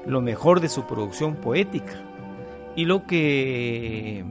[0.06, 2.02] lo mejor de su producción poética
[2.76, 4.26] y lo que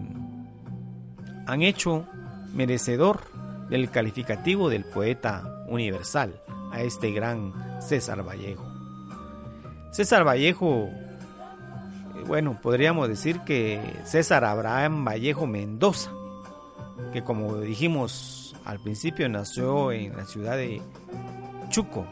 [1.46, 2.04] han hecho
[2.52, 3.20] merecedor
[3.68, 6.40] del calificativo del poeta universal
[6.70, 8.64] a este gran César Vallejo.
[9.90, 16.10] César Vallejo, eh, bueno, podríamos decir que César Abraham Vallejo Mendoza,
[17.12, 20.82] que como dijimos al principio nació en la ciudad de
[21.68, 22.04] Chuco,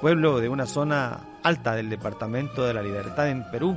[0.00, 3.76] pueblo de una zona alta del departamento de la Libertad en Perú.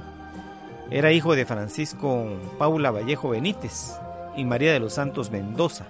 [0.91, 2.28] Era hijo de Francisco
[2.59, 3.95] Paula Vallejo Benítez
[4.38, 5.88] y María de los Santos Mendoza.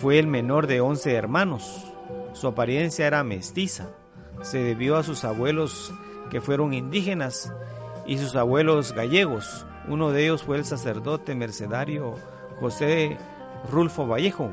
[0.00, 1.92] Fue el menor de 11 hermanos.
[2.32, 3.88] Su apariencia era mestiza.
[4.42, 5.92] Se debió a sus abuelos
[6.30, 7.52] que fueron indígenas
[8.06, 9.66] y sus abuelos gallegos.
[9.88, 12.14] Uno de ellos fue el sacerdote mercedario
[12.60, 13.16] José
[13.70, 14.52] Rulfo Vallejo,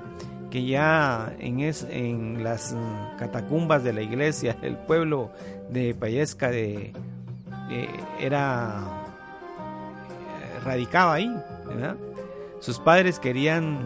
[0.55, 2.73] que ya en, en las
[3.19, 5.29] catacumbas de la iglesia del pueblo
[5.69, 6.93] de Payesca de,
[8.21, 8.79] era
[10.07, 11.29] eh, radicaba ahí.
[12.61, 13.79] Sus padres querían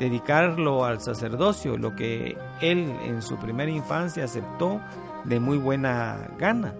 [0.00, 4.80] dedicarlo al sacerdocio, lo que él en su primera infancia aceptó
[5.22, 6.74] de muy buena gana.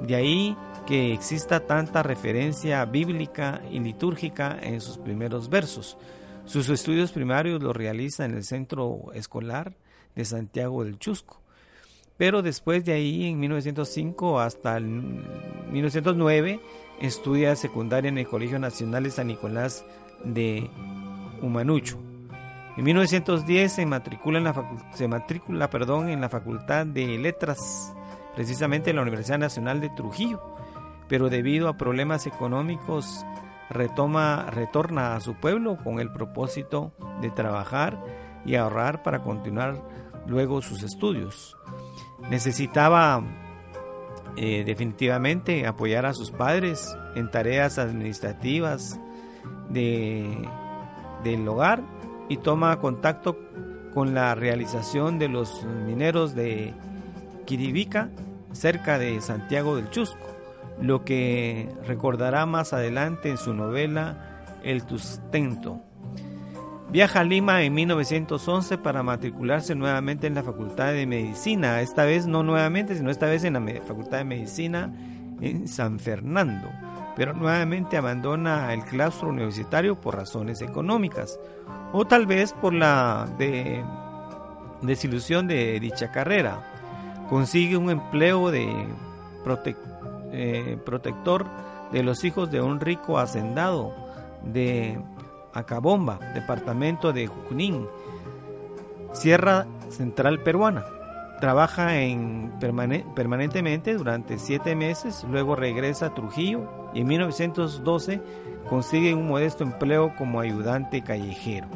[0.00, 0.56] De ahí
[0.88, 5.96] que exista tanta referencia bíblica y litúrgica en sus primeros versos.
[6.46, 9.74] Sus estudios primarios los realiza en el centro escolar
[10.14, 11.42] de Santiago del Chusco.
[12.16, 16.60] Pero después de ahí, en 1905 hasta el 1909,
[17.00, 19.84] estudia secundaria en el Colegio Nacional de San Nicolás
[20.24, 20.70] de
[21.42, 21.98] Humanucho.
[22.76, 27.92] En 1910 se matricula en la, se matricula, perdón, en la Facultad de Letras,
[28.34, 30.42] precisamente en la Universidad Nacional de Trujillo,
[31.08, 33.26] pero debido a problemas económicos
[33.70, 37.98] retoma, retorna a su pueblo con el propósito de trabajar
[38.44, 39.82] y ahorrar para continuar
[40.26, 41.56] luego sus estudios.
[42.30, 43.22] Necesitaba
[44.36, 49.00] eh, definitivamente apoyar a sus padres en tareas administrativas
[49.68, 50.48] de,
[51.24, 51.82] del hogar
[52.28, 53.36] y toma contacto
[53.94, 56.74] con la realización de los mineros de
[57.46, 58.10] Quiribica
[58.52, 60.35] cerca de Santiago del Chusco
[60.80, 65.80] lo que recordará más adelante en su novela El Tustento.
[66.90, 72.26] Viaja a Lima en 1911 para matricularse nuevamente en la Facultad de Medicina, esta vez
[72.26, 74.94] no nuevamente, sino esta vez en la Facultad de Medicina
[75.40, 76.70] en San Fernando,
[77.16, 81.40] pero nuevamente abandona el claustro universitario por razones económicas,
[81.92, 83.26] o tal vez por la
[84.82, 86.72] desilusión de dicha carrera.
[87.28, 88.68] Consigue un empleo de
[89.42, 89.95] protector
[90.32, 91.46] eh, protector
[91.92, 93.92] de los hijos de un rico hacendado
[94.42, 95.00] de
[95.52, 97.86] Acabomba, departamento de Junín,
[99.12, 100.84] Sierra Central Peruana.
[101.40, 108.20] Trabaja en permanentemente durante siete meses, luego regresa a Trujillo y en 1912
[108.68, 111.68] consigue un modesto empleo como ayudante callejero.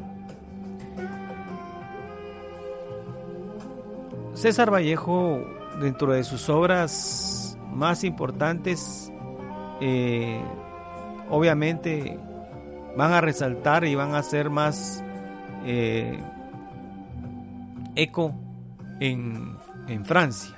[4.35, 5.45] César Vallejo,
[5.81, 7.40] dentro de sus obras
[7.73, 9.13] más importantes,
[9.81, 10.41] eh,
[11.29, 12.19] obviamente
[12.97, 15.03] van a resaltar y van a ser más
[15.65, 16.19] eh,
[17.95, 18.35] eco
[19.01, 19.57] en,
[19.89, 20.57] en Francia.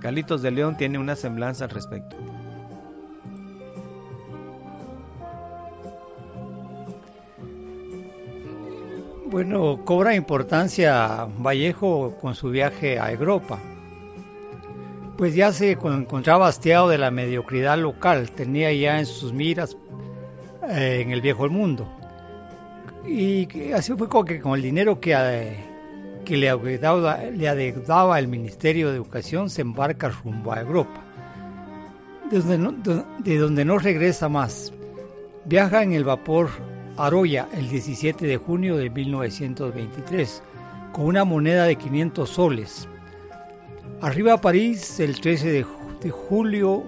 [0.00, 2.16] Carlitos de León tiene una semblanza al respecto.
[9.26, 13.60] Bueno, cobra importancia Vallejo con su viaje a Europa
[15.20, 19.76] pues ya se encontraba hastiado de la mediocridad local, tenía ya en sus miras
[20.66, 21.86] eh, en el viejo mundo.
[23.06, 25.58] Y así fue como que con el dinero que, eh,
[26.24, 31.02] que le, adeudaba, el Ministerio de Educación se embarca rumbo a Europa,
[32.30, 34.72] de donde, de donde no regresa más.
[35.44, 36.48] Viaja en el vapor
[36.96, 40.42] Aroya el 17 de junio de 1923
[40.94, 42.88] con una moneda de 500 soles
[44.02, 46.84] Arriba a París el 13 de, julio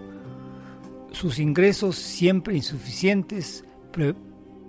[1.12, 3.64] sus ingresos, siempre insuficientes,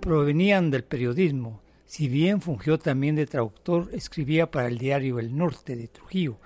[0.00, 1.62] provenían del periodismo.
[1.86, 6.36] Si bien fungió también de traductor, escribía para el diario El Norte de Trujillo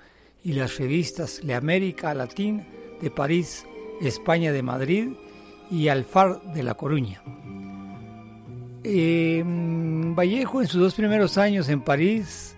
[0.44, 2.64] y las revistas Le América Latín
[3.02, 3.66] de París,
[4.00, 5.08] España de Madrid
[5.68, 7.22] y Alfar de La Coruña.
[8.84, 12.54] Em, Vallejo en sus dos primeros años en París,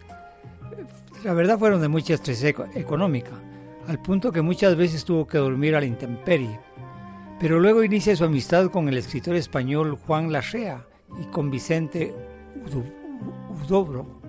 [1.25, 3.33] la verdad fueron de mucha estrés económica,
[3.87, 6.59] al punto que muchas veces tuvo que dormir a la intemperie.
[7.39, 10.87] Pero luego inicia su amistad con el escritor español Juan Lachea
[11.21, 12.15] y con Vicente
[13.65, 14.21] Udobro.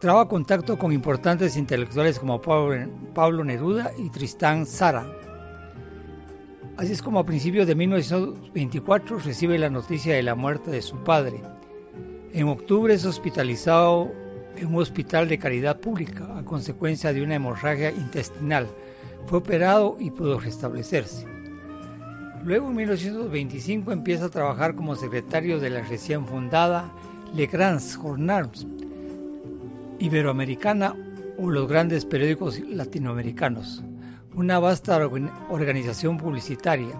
[0.00, 5.06] Traba contacto con importantes intelectuales como Pablo Neruda y Tristán Zara.
[6.76, 10.96] Así es como a principios de 1924 recibe la noticia de la muerte de su
[11.04, 11.42] padre.
[12.32, 14.10] En octubre es hospitalizado
[14.60, 18.68] en un hospital de caridad pública a consecuencia de una hemorragia intestinal.
[19.26, 21.26] Fue operado y pudo restablecerse.
[22.44, 26.92] Luego en 1925 empieza a trabajar como secretario de la recién fundada
[27.34, 28.66] Le Grands Journaux
[29.98, 30.94] Iberoamericana
[31.36, 33.82] o los grandes periódicos latinoamericanos
[34.34, 34.98] una vasta
[35.50, 36.94] organización publicitaria.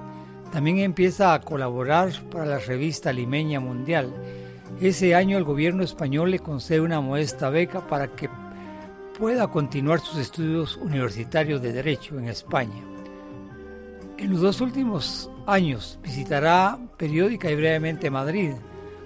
[0.52, 4.12] También empieza a colaborar para la revista Limeña Mundial.
[4.80, 8.28] Ese año el gobierno español le concede una modesta beca para que
[9.18, 12.82] pueda continuar sus estudios universitarios de Derecho en España.
[14.16, 18.52] En los dos últimos años visitará periódica y brevemente Madrid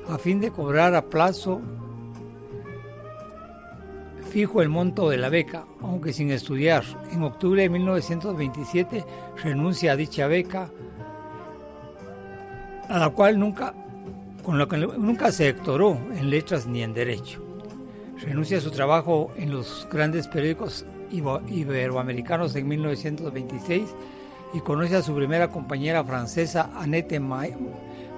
[0.09, 1.61] a fin de cobrar a plazo
[4.35, 6.83] fijo el monto de la beca, aunque sin estudiar.
[7.13, 9.05] En octubre de 1927
[9.45, 10.71] renuncia a dicha beca,
[12.89, 13.73] a la cual nunca,
[14.45, 17.43] con lo que nunca se doctoró en letras ni en derecho.
[18.21, 23.95] Renuncia a su trabajo en los grandes periódicos iberoamericanos en 1926
[24.53, 27.21] y conoce a su primera compañera francesa, Annette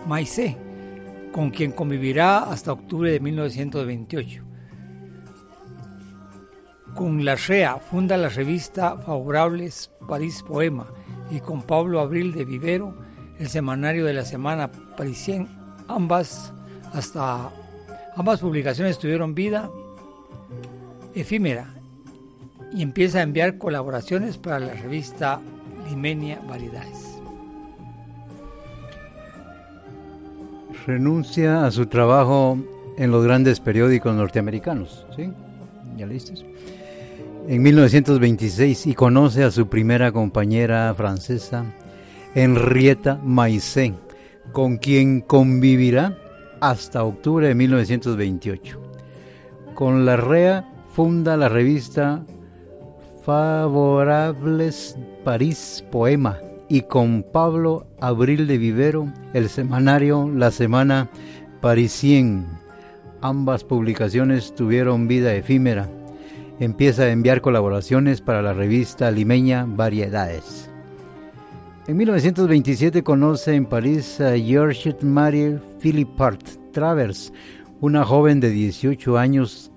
[0.06, 0.56] Maissé,
[1.32, 4.42] con quien convivirá hasta octubre de 1928.
[6.94, 10.86] Con la REA funda la revista Favorables París Poema
[11.30, 12.96] y con Pablo Abril de Vivero
[13.38, 15.55] el semanario de la semana parisien.
[15.88, 16.52] Ambas,
[16.92, 17.50] hasta,
[18.16, 19.70] ambas publicaciones tuvieron vida
[21.14, 21.66] efímera
[22.72, 25.40] y empieza a enviar colaboraciones para la revista
[25.88, 27.18] Limenia Variedades.
[30.86, 32.58] Renuncia a su trabajo
[32.96, 35.30] en los grandes periódicos norteamericanos, ¿sí?
[35.96, 36.44] ¿Ya listos?
[37.48, 41.64] en 1926 y conoce a su primera compañera francesa,
[42.34, 43.94] Henrietta Maissé,
[44.56, 46.16] con quien convivirá
[46.62, 48.80] hasta octubre de 1928.
[49.74, 52.24] Con la REA funda la revista
[53.22, 56.38] Favorables París Poema
[56.70, 61.10] y con Pablo Abril de Vivero el semanario La Semana
[61.60, 62.46] Parisien.
[63.20, 65.86] Ambas publicaciones tuvieron vida efímera
[66.60, 70.70] empieza a enviar colaboraciones para la revista limeña Variedades.
[71.88, 77.32] En 1927 conoce en París a Georgette Marie Philippart Travers,
[77.80, 79.70] una joven de 18 años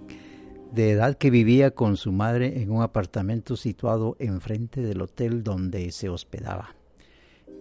[0.71, 5.91] de edad que vivía con su madre en un apartamento situado enfrente del hotel donde
[5.91, 6.73] se hospedaba.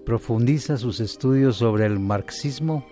[0.07, 2.87] Profundiza sus estudios sobre el marxismo.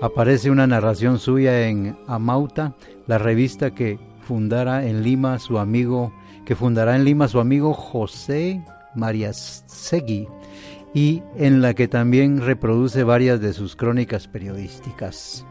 [0.00, 2.76] Aparece una narración suya en Amauta,
[3.08, 6.12] la revista que fundara en Lima su amigo,
[6.46, 8.62] que fundará en Lima su amigo José
[9.66, 10.28] Segui
[10.94, 15.46] y en la que también reproduce varias de sus crónicas periodísticas.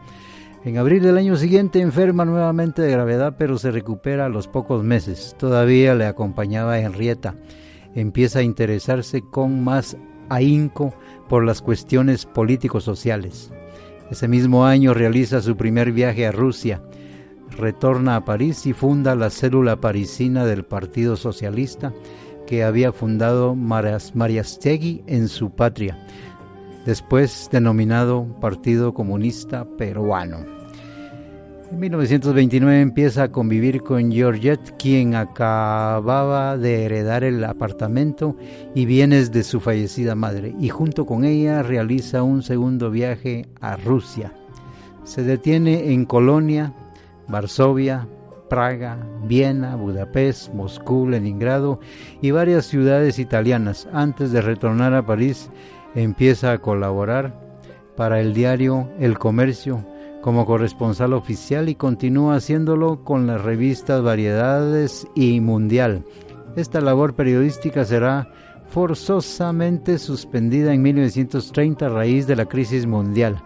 [0.64, 4.84] En abril del año siguiente enferma nuevamente de gravedad, pero se recupera a los pocos
[4.84, 5.34] meses.
[5.38, 7.34] Todavía le acompañaba Henrietta.
[7.94, 9.96] Empieza a interesarse con más
[10.28, 10.94] ahínco
[11.28, 13.50] por las cuestiones político-sociales.
[14.10, 16.82] Ese mismo año realiza su primer viaje a Rusia
[17.56, 21.92] retorna a París y funda la célula parisina del Partido Socialista
[22.50, 25.96] que había fundado Mariastegui en su patria,
[26.84, 30.44] después denominado Partido Comunista Peruano.
[31.70, 38.36] En 1929 empieza a convivir con Georgette, quien acababa de heredar el apartamento
[38.74, 43.76] y bienes de su fallecida madre, y junto con ella realiza un segundo viaje a
[43.76, 44.32] Rusia.
[45.04, 46.74] Se detiene en Colonia,
[47.28, 48.08] Varsovia,
[48.50, 51.80] Praga, Viena, Budapest, Moscú, Leningrado
[52.20, 53.88] y varias ciudades italianas.
[53.94, 55.50] Antes de retornar a París,
[55.94, 57.32] empieza a colaborar
[57.96, 59.86] para el diario El Comercio
[60.20, 66.04] como corresponsal oficial y continúa haciéndolo con las revistas Variedades y Mundial.
[66.56, 68.30] Esta labor periodística será
[68.66, 73.42] forzosamente suspendida en 1930 a raíz de la crisis mundial,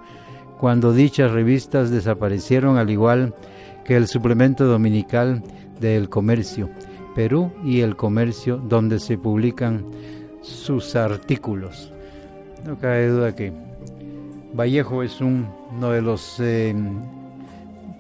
[0.59, 3.54] cuando dichas revistas desaparecieron al igual que
[3.89, 5.43] el suplemento dominical
[5.81, 6.71] del comercio,
[7.15, 9.85] Perú y el comercio, donde se publican
[10.41, 11.93] sus artículos.
[12.65, 13.53] No cabe duda que
[14.55, 16.75] Vallejo es uno de los eh,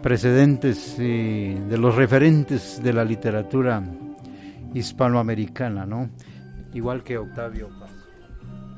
[0.03, 3.83] precedentes y de los referentes de la literatura
[4.73, 6.11] hispanoamericana, ¿no?
[6.73, 7.91] Igual que Octavio Paz.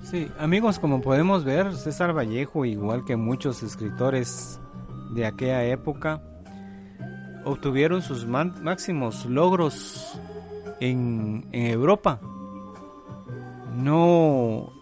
[0.03, 4.61] Sí, amigos, como podemos ver, César Vallejo, igual que muchos escritores
[5.15, 6.23] de aquella época,
[7.47, 10.19] obtuvieron sus máximos logros
[10.81, 12.21] en, Europa.
[13.77, 14.73] No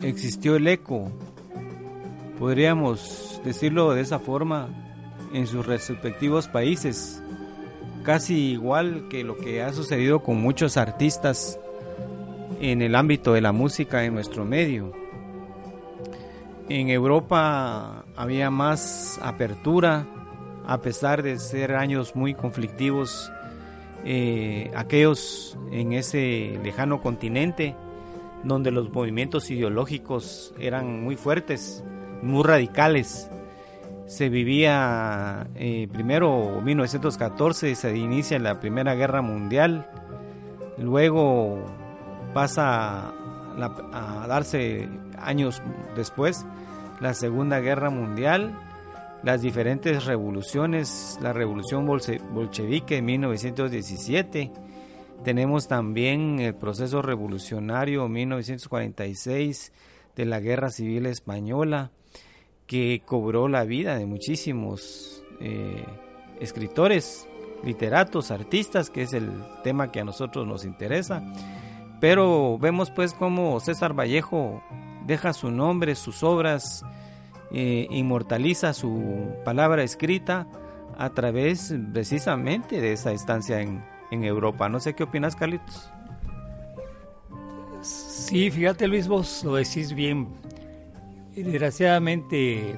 [0.00, 1.10] existió el eco,
[2.38, 4.68] podríamos decirlo de esa forma,
[5.32, 7.22] en sus respectivos países,
[8.04, 11.58] casi igual que lo que ha sucedido con muchos artistas
[12.60, 14.92] en el ámbito de la música en nuestro medio.
[16.68, 20.06] En Europa había más apertura,
[20.68, 23.32] a pesar de ser años muy conflictivos,
[24.04, 27.74] eh, aquellos en ese lejano continente,
[28.44, 31.82] donde los movimientos ideológicos eran muy fuertes,
[32.20, 33.30] muy radicales.
[34.06, 39.90] Se vivía eh, primero 1914, se inicia la Primera Guerra Mundial,
[40.76, 41.64] luego
[42.34, 43.10] pasa
[43.58, 44.86] a darse
[45.18, 45.62] años
[45.96, 46.44] después
[47.00, 48.52] la Segunda Guerra Mundial,
[49.22, 54.52] las diferentes revoluciones, la revolución bolchevique de 1917,
[55.24, 59.72] tenemos también el proceso revolucionario 1946
[60.14, 61.90] de la Guerra Civil Española,
[62.66, 65.84] que cobró la vida de muchísimos eh,
[66.40, 67.26] escritores,
[67.64, 69.30] literatos, artistas, que es el
[69.64, 71.22] tema que a nosotros nos interesa.
[72.00, 74.62] Pero vemos pues cómo César Vallejo
[75.06, 76.84] deja su nombre, sus obras,
[77.50, 80.46] inmortaliza su palabra escrita
[80.98, 84.68] a través precisamente de esa estancia en, en Europa.
[84.68, 85.90] No sé qué opinas, Carlitos.
[87.80, 90.28] Sí, fíjate Luis, vos lo decís bien.
[91.34, 92.74] Desgraciadamente,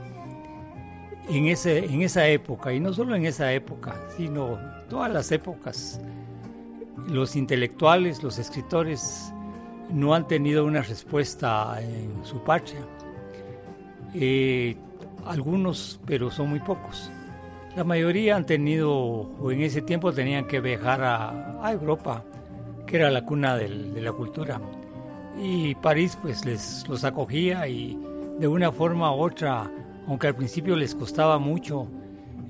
[1.29, 4.59] en, ese, en esa época, y no solo en esa época, sino
[4.89, 6.01] todas las épocas,
[7.09, 9.33] los intelectuales, los escritores
[9.91, 12.81] no han tenido una respuesta en su patria.
[14.15, 14.77] Eh,
[15.27, 17.11] algunos, pero son muy pocos.
[17.77, 22.25] La mayoría han tenido, o en ese tiempo tenían que viajar a, Europa,
[22.87, 24.61] que era la cuna de la cultura.
[25.41, 27.97] Y París pues les los acogía y
[28.39, 29.71] de una forma u otra,
[30.09, 31.87] aunque al principio les costaba mucho,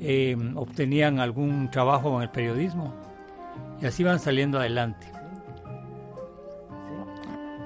[0.01, 2.95] eh, obtenían algún trabajo en el periodismo
[3.83, 5.07] y así van saliendo adelante.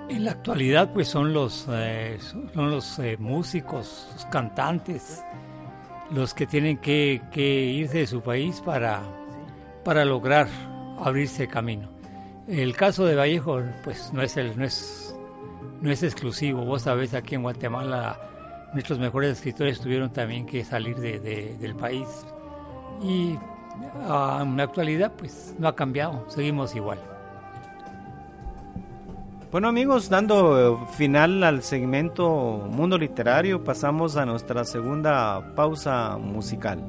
[0.09, 2.18] En la actualidad pues son los, eh,
[2.52, 5.24] son los eh, músicos, los cantantes,
[6.11, 9.02] los que tienen que, irse de su país para,
[9.82, 10.46] para lograr
[10.98, 11.88] abrirse camino.
[12.46, 15.16] El caso de Vallejo pues no es, el, no es,
[15.80, 16.64] no es exclusivo.
[16.64, 18.20] Vos sabés, aquí en Guatemala
[18.74, 22.09] nuestros mejores escritores tuvieron también que salir del país.
[23.00, 23.38] Y
[24.07, 27.13] ah, en la actualidad pues no ha cambiado, seguimos igual.
[29.55, 36.82] Bueno amigos, dando final al segmento Mundo Literario, pasamos a nuestra segunda pausa musical.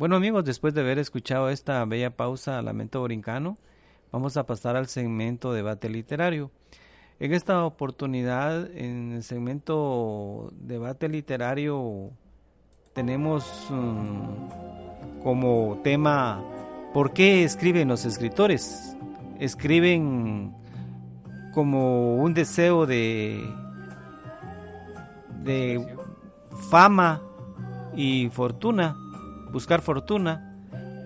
[0.00, 3.58] Bueno amigos, después de haber escuchado esta bella pausa Lamento Brincano,
[4.10, 6.50] vamos a pasar al segmento debate literario.
[7.18, 12.12] En esta oportunidad, en el segmento debate literario,
[12.94, 16.42] tenemos mm, como tema
[16.94, 18.96] ¿por qué escriben los escritores?
[19.38, 20.54] Escriben
[21.52, 23.44] como un deseo de,
[25.44, 25.94] de
[26.70, 27.20] fama
[27.94, 28.96] y fortuna
[29.52, 30.56] buscar fortuna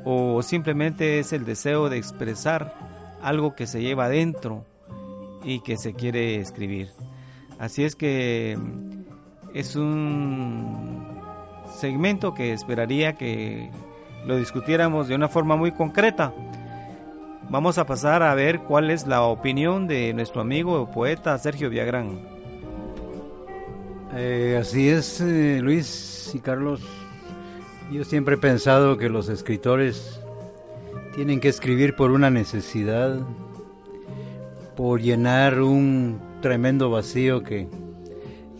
[0.04, 2.74] o simplemente es el deseo de expresar
[3.22, 4.64] algo que se lleva adentro
[5.42, 6.90] y que se quiere escribir.
[7.58, 11.06] Así es que mm, es un
[11.74, 13.70] segmento que esperaría que
[14.26, 16.32] lo discutiéramos de una forma muy concreta.
[17.50, 22.20] Vamos a pasar a ver cuál es la opinión de nuestro amigo poeta Sergio Viagrán.
[24.16, 26.80] Eh, así es, eh, Luis y Carlos.
[27.92, 30.20] Yo siempre he pensado que los escritores
[31.14, 33.18] tienen que escribir por una necesidad,
[34.74, 37.68] por llenar un tremendo vacío que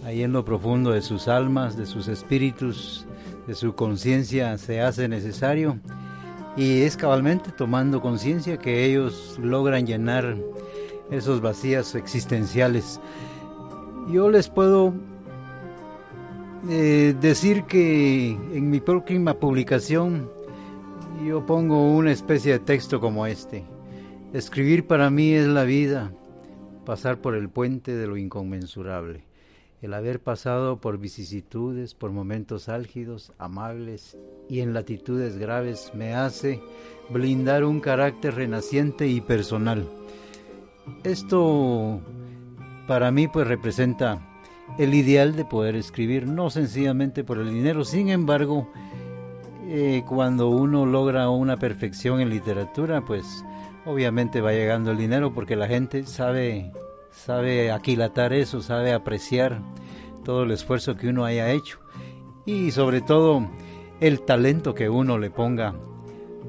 [0.05, 3.07] ahí en lo profundo de sus almas, de sus espíritus,
[3.47, 5.79] de su conciencia se hace necesario.
[6.57, 10.37] Y es cabalmente tomando conciencia que ellos logran llenar
[11.11, 13.01] esos vacíos existenciales.
[14.09, 14.95] Yo les puedo
[16.69, 20.31] eh, decir que en mi próxima publicación
[21.27, 23.65] yo pongo una especie de texto como este.
[24.33, 26.12] Escribir para mí es la vida,
[26.87, 29.25] pasar por el puente de lo inconmensurable.
[29.83, 34.17] El haber pasado por vicisitudes, por momentos álgidos, amables
[34.49, 36.61] y en latitudes graves me hace
[37.11, 39.87] blindar un carácter renaciente y personal.
[41.03, 42.01] Esto
[42.87, 44.34] para mí pues representa
[44.79, 47.85] el ideal de poder escribir, no sencillamente por el dinero.
[47.85, 48.69] Sin embargo,
[49.69, 53.45] eh, cuando uno logra una perfección en literatura, pues
[53.87, 56.73] obviamente va llegando el dinero porque la gente sabe,
[57.11, 59.61] sabe aquilatar eso, sabe apreciar
[60.25, 61.79] todo el esfuerzo que uno haya hecho
[62.47, 63.47] y sobre todo
[64.01, 65.75] el talento que uno le ponga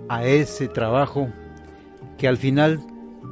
[0.10, 1.30] a ese trabajo
[2.18, 2.82] que al final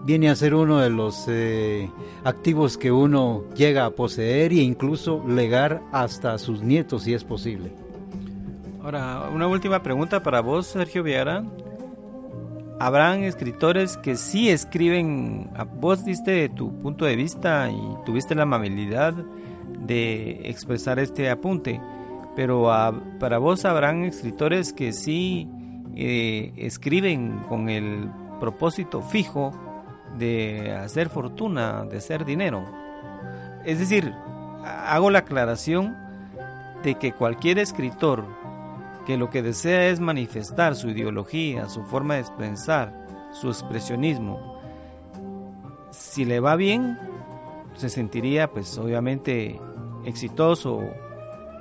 [0.04, 1.90] viene a ser uno de los eh,
[2.24, 7.24] activos que uno llega a poseer e incluso legar hasta a sus nietos si es
[7.24, 7.72] posible.
[8.84, 11.44] Ahora, una última pregunta para vos, Sergio Viera.
[12.80, 15.50] ¿Habrán escritores que sí escriben,
[15.80, 19.14] vos diste tu punto de vista y tuviste la amabilidad
[19.86, 21.80] de expresar este apunte,
[22.36, 22.70] pero
[23.20, 25.48] para vos habrán escritores que sí
[25.96, 29.54] eh, escriben con el propósito fijo
[30.18, 32.66] de hacer fortuna, de hacer dinero.
[33.66, 34.14] Es decir,
[34.64, 35.96] hago la aclaración
[36.84, 38.26] de que cualquier escritor
[39.06, 42.94] que lo que desea es manifestar su ideología, su forma de expresar,
[43.32, 44.54] su expresionismo,
[45.92, 46.98] si le va bien,
[47.76, 49.60] se sentiría pues obviamente
[50.06, 50.82] exitoso,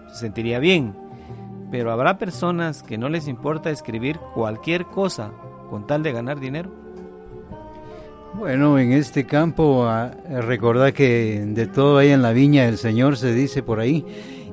[0.08, 0.94] se sentiría bien,
[1.70, 5.32] pero habrá personas que no les importa escribir cualquier cosa
[5.70, 6.81] con tal de ganar dinero.
[8.34, 13.18] Bueno, en este campo, ah, recordad que de todo hay en la viña del Señor,
[13.18, 14.06] se dice por ahí,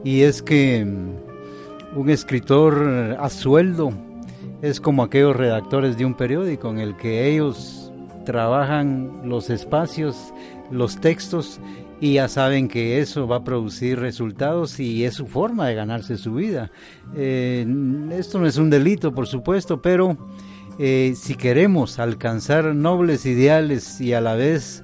[0.03, 3.93] y es que mm, un escritor a sueldo
[4.61, 7.91] es como aquellos redactores de un periódico en el que ellos
[8.25, 10.34] trabajan los espacios,
[10.69, 11.61] los textos,
[12.01, 16.17] y ya saben que eso va a producir resultados y es su forma de ganarse
[16.17, 16.69] su vida.
[17.15, 17.65] Eh,
[18.11, 20.17] esto no es un delito, por supuesto, pero
[20.82, 24.82] eh, si queremos alcanzar nobles ideales y a la vez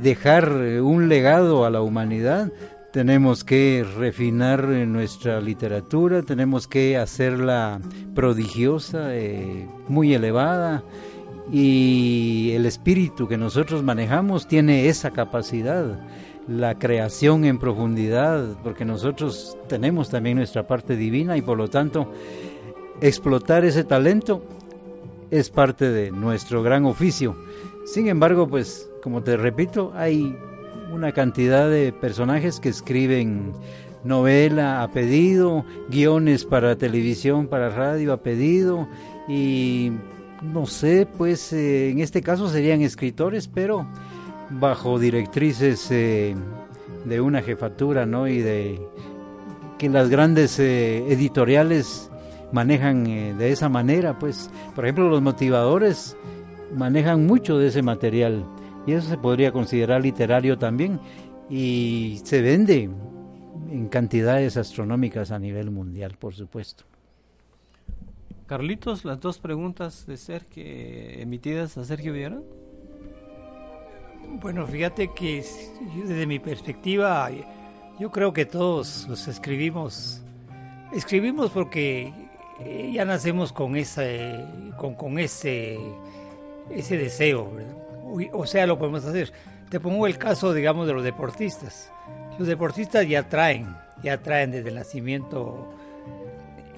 [0.00, 2.52] dejar eh, un legado a la humanidad,
[2.92, 7.80] tenemos que refinar eh, nuestra literatura, tenemos que hacerla
[8.14, 9.08] prodigiosa,
[9.88, 10.84] muy elevada,
[11.50, 15.98] y el espíritu que nosotros manejamos tiene esa capacidad,
[16.46, 22.12] la creación en profundidad, porque nosotros tenemos también nuestra parte divina y por lo tanto
[23.00, 24.44] explotar ese talento
[25.30, 27.36] es parte de nuestro gran oficio.
[27.84, 30.36] Sin embargo, pues, como te repito, hay
[30.92, 33.52] una cantidad de personajes que escriben
[34.04, 38.86] novela a pedido, guiones para televisión, para radio a pedido
[39.28, 39.92] y
[40.42, 43.86] no sé, pues eh, en este caso serían escritores, pero
[44.50, 46.34] bajo directrices eh,
[47.04, 48.28] de una jefatura, ¿no?
[48.28, 48.80] Y de
[49.78, 52.10] que las grandes eh, editoriales
[52.54, 56.16] manejan eh, de esa manera, pues, por ejemplo, los motivadores
[56.72, 58.46] manejan mucho de ese material
[58.86, 61.00] y eso se podría considerar literario también
[61.50, 62.88] y se vende
[63.70, 66.84] en cantidades astronómicas a nivel mundial, por supuesto.
[68.46, 72.44] Carlitos, las dos preguntas de Sergio emitidas a Sergio Villarán.
[74.40, 75.44] Bueno, fíjate que
[76.06, 77.30] desde mi perspectiva,
[77.98, 80.22] yo creo que todos los escribimos,
[80.92, 82.23] escribimos porque
[82.60, 84.44] eh, ya nacemos con ese,
[84.76, 85.78] con, con ese,
[86.70, 87.50] ese deseo,
[88.32, 89.32] o sea, lo podemos hacer.
[89.70, 91.90] Te pongo el caso, digamos, de los deportistas.
[92.38, 95.68] Los deportistas ya traen, ya traen desde el nacimiento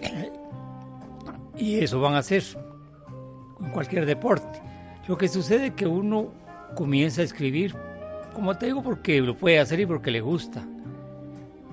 [1.57, 2.43] y eso van a hacer
[3.61, 4.63] en cualquier deporte.
[5.09, 6.33] Lo que sucede es que uno
[6.75, 7.75] comienza a escribir,
[8.35, 10.67] como te digo, porque lo puede hacer y porque le gusta.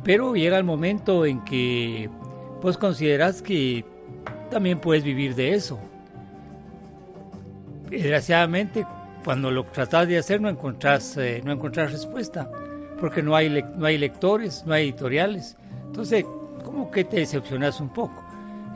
[0.03, 2.09] Pero llega el momento en que
[2.61, 3.85] pues consideras que
[4.53, 5.79] también puedes vivir de eso.
[7.89, 8.85] Desgraciadamente,
[9.25, 12.49] cuando lo tratas de hacer no encontrás, eh, no encontrás respuesta,
[12.99, 15.57] porque no hay, no hay lectores, no hay editoriales.
[15.87, 16.23] Entonces,
[16.63, 18.23] como que te decepcionas un poco.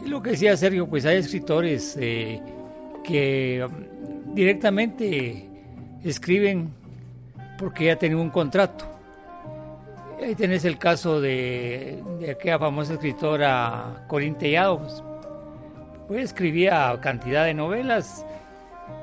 [0.03, 2.41] Y lo que decía Sergio, pues hay escritores eh,
[3.03, 5.47] que um, directamente
[6.03, 6.73] escriben
[7.59, 8.85] porque ya tienen un contrato.
[10.23, 14.81] Ahí tenés el caso de, aquella famosa escritora Corín Tellado.
[16.07, 18.25] Pues, escribía cantidad de novelas.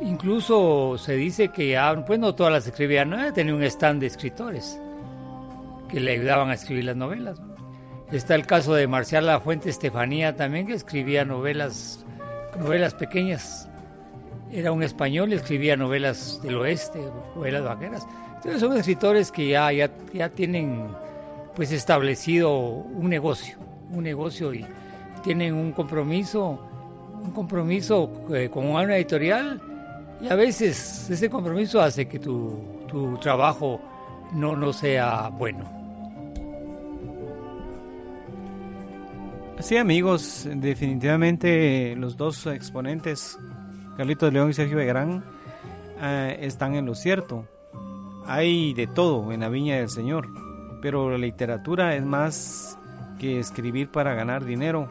[0.00, 4.80] Incluso se dice que pues no todas las escribía, no tenía un stand de escritores
[5.88, 7.40] que le ayudaban a escribir las novelas.
[8.10, 12.04] Está el caso de Marcial La Fuente Estefanía también, que escribía novelas,
[12.58, 13.68] novelas pequeñas.
[14.50, 17.00] Era un español y escribía novelas del oeste,
[17.34, 18.06] novelas vaqueras.
[18.36, 20.88] Entonces son escritores que ya, ya, ya tienen
[21.54, 23.58] pues establecido un negocio,
[23.90, 24.66] un negocio y
[25.22, 26.60] tienen un compromiso,
[27.24, 29.60] un compromiso eh, con una editorial
[30.20, 33.80] y a veces ese compromiso hace que tu, tu trabajo
[34.32, 35.74] no, no sea bueno.
[39.60, 43.38] Sí, amigos, definitivamente los dos exponentes,
[43.96, 45.24] Carlitos León y Sergio Begrán,
[46.02, 47.46] eh, están en lo cierto.
[48.26, 50.28] Hay de todo en la viña del Señor,
[50.82, 52.78] pero la literatura es más
[53.18, 54.88] que escribir para ganar dinero,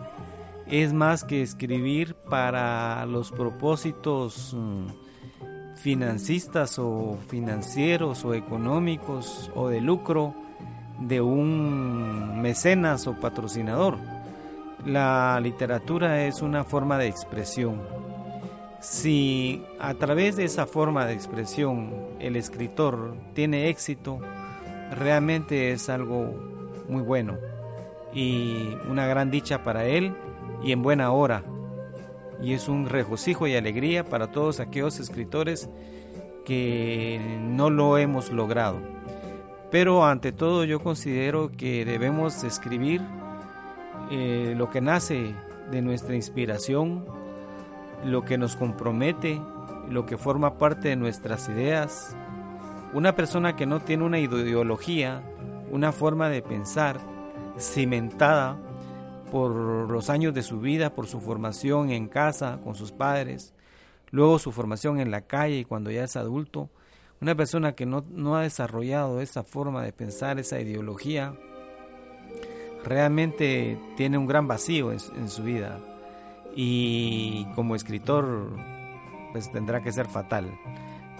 [0.82, 9.82] es más que escribir para los propósitos mm, financistas o financieros o económicos o de
[9.82, 10.34] lucro
[11.00, 13.98] de un mecenas o patrocinador
[14.86, 17.82] la literatura es una forma de expresión.
[18.80, 24.20] Si a través de esa forma de expresión el escritor tiene éxito,
[24.92, 26.34] realmente es algo
[26.90, 27.38] muy bueno
[28.14, 30.14] y una gran dicha para él
[30.64, 31.44] y en buena hora.
[32.42, 35.70] Y es un regocijo y alegría para todos aquellos escritores
[36.46, 38.80] que no lo hemos logrado.
[39.72, 43.02] Pero ante todo yo considero que debemos escribir
[44.12, 45.34] eh, lo que nace
[45.72, 47.06] de nuestra inspiración,
[48.06, 49.42] lo que nos compromete,
[49.90, 52.16] lo que forma parte de nuestras ideas.
[52.94, 55.24] Una persona que no tiene una ideología,
[55.72, 57.00] una forma de pensar
[57.58, 58.58] cimentada
[59.34, 63.56] por los años de su vida, por su formación en casa, con sus padres,
[64.12, 66.70] luego su formación en la calle y cuando ya es adulto,
[67.20, 71.34] una persona que no, no ha desarrollado esa forma de pensar, esa ideología,
[72.84, 75.80] realmente tiene un gran vacío en, su vida
[76.56, 78.52] y como escritor
[79.32, 80.46] pues tendrá que ser fatal.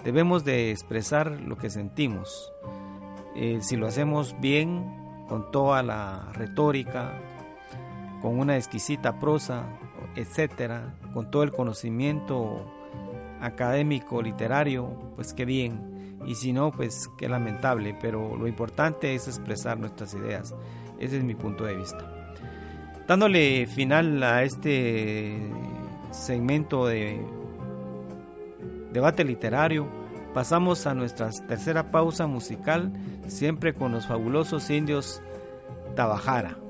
[0.04, 2.52] Debemos de expresar lo que sentimos.
[3.34, 7.33] Eh, si lo hacemos bien, con toda la retórica,
[8.24, 9.66] con una exquisita prosa,
[10.16, 12.64] etcétera, con todo el conocimiento
[13.42, 16.16] académico, literario, pues qué bien.
[16.24, 17.94] Y si no, pues qué lamentable.
[18.00, 20.54] Pero lo importante es expresar nuestras ideas.
[20.98, 22.10] Ese es mi punto de vista.
[23.06, 25.38] Dándole final a este
[26.10, 27.20] segmento de
[28.90, 29.86] debate literario,
[30.32, 32.90] pasamos a nuestra tercera pausa musical,
[33.26, 35.20] siempre con los fabulosos indios
[35.94, 36.63] Tabajara.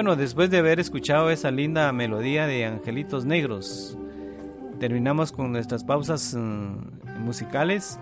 [0.00, 3.98] Bueno, después de haber escuchado esa linda melodía de Angelitos Negros,
[4.78, 8.00] terminamos con nuestras pausas mm, musicales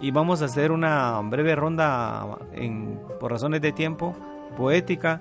[0.00, 4.16] y vamos a hacer una breve ronda en, por razones de tiempo
[4.56, 5.20] poética,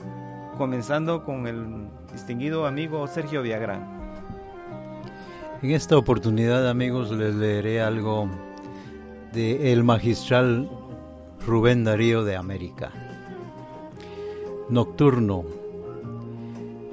[0.57, 3.85] comenzando con el distinguido amigo Sergio Viagrán.
[5.61, 8.29] En esta oportunidad, amigos, les leeré algo
[9.33, 10.69] de el magistral
[11.45, 12.93] Rubén Darío de América.
[14.69, 15.64] Nocturno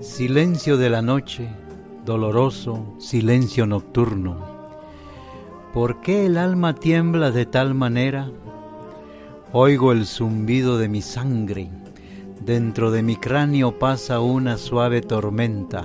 [0.02, 1.48] Silencio de la noche,
[2.04, 4.36] doloroso silencio nocturno.
[5.72, 8.28] ¿Por qué el alma tiembla de tal manera?
[9.52, 11.70] Oigo el zumbido de mi sangre,
[12.44, 15.84] dentro de mi cráneo pasa una suave tormenta.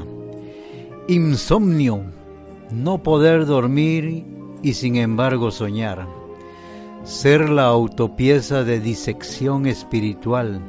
[1.08, 2.02] Insomnio,
[2.72, 4.26] no poder dormir
[4.64, 6.08] y sin embargo soñar.
[7.04, 10.60] Ser la autopieza de disección espiritual,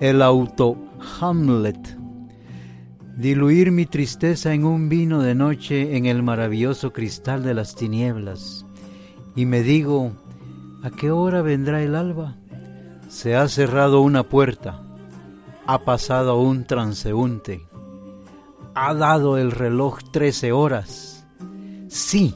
[0.00, 0.76] el auto
[1.20, 1.95] Hamlet
[3.16, 8.66] diluir mi tristeza en un vino de noche en el maravilloso cristal de las tinieblas.
[9.34, 10.12] Y me digo,
[10.82, 12.36] ¿a qué hora vendrá el alba?
[13.08, 14.82] Se ha cerrado una puerta,
[15.66, 17.66] ha pasado un transeúnte,
[18.74, 21.26] ha dado el reloj trece horas.
[21.88, 22.34] Sí,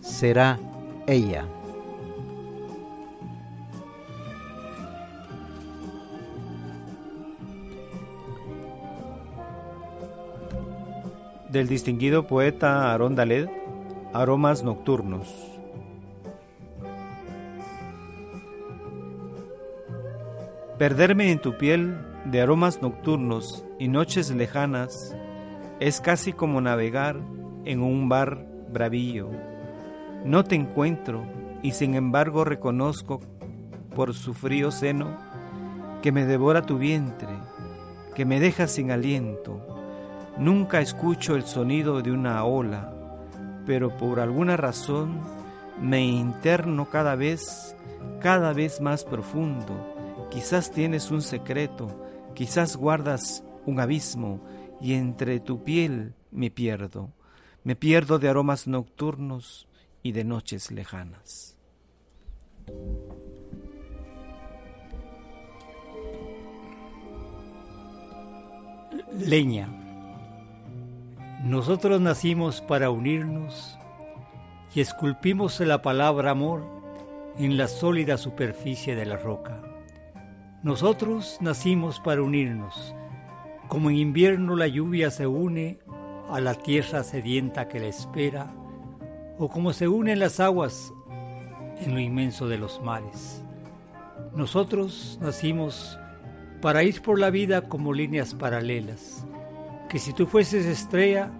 [0.00, 0.58] será
[1.06, 1.46] ella.
[11.50, 13.48] Del distinguido poeta Aarón Daled,
[14.12, 15.28] Aromas Nocturnos.
[20.78, 25.14] Perderme en tu piel de aromas nocturnos y noches lejanas
[25.78, 27.20] es casi como navegar
[27.64, 29.28] en un bar bravillo.
[30.24, 31.24] No te encuentro
[31.62, 33.20] y sin embargo reconozco
[33.94, 35.18] por su frío seno
[36.00, 37.28] que me devora tu vientre,
[38.14, 39.79] que me deja sin aliento
[40.40, 42.94] Nunca escucho el sonido de una ola,
[43.66, 45.20] pero por alguna razón
[45.78, 47.76] me interno cada vez,
[48.20, 50.28] cada vez más profundo.
[50.30, 51.88] Quizás tienes un secreto,
[52.34, 54.40] quizás guardas un abismo
[54.80, 57.10] y entre tu piel me pierdo.
[57.62, 59.68] Me pierdo de aromas nocturnos
[60.02, 61.58] y de noches lejanas.
[69.12, 69.89] Leña.
[71.44, 73.78] Nosotros nacimos para unirnos
[74.74, 76.66] y esculpimos la palabra amor
[77.38, 79.58] en la sólida superficie de la roca.
[80.62, 82.94] Nosotros nacimos para unirnos,
[83.68, 85.78] como en invierno la lluvia se une
[86.30, 88.52] a la tierra sedienta que la espera,
[89.38, 90.92] o como se unen las aguas
[91.80, 93.42] en lo inmenso de los mares.
[94.34, 95.98] Nosotros nacimos
[96.60, 99.19] para ir por la vida como líneas paralelas,
[99.90, 101.32] que si tú fueses estrella,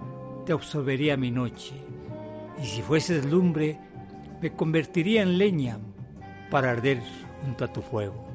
[0.45, 1.73] te absorbería mi noche,
[2.61, 3.79] y si fueses lumbre,
[4.43, 5.79] me convertiría en leña
[6.51, 7.01] para arder
[7.43, 8.27] junto a tu fuego.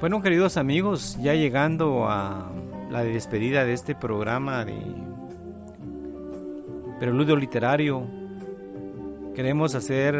[0.00, 2.50] Bueno, queridos amigos, ya llegando a
[2.90, 4.76] la despedida de este programa de
[6.98, 8.08] Preludio Literario,
[9.36, 10.16] queremos hacer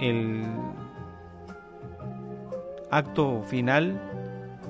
[0.00, 0.44] el
[2.90, 4.00] acto final,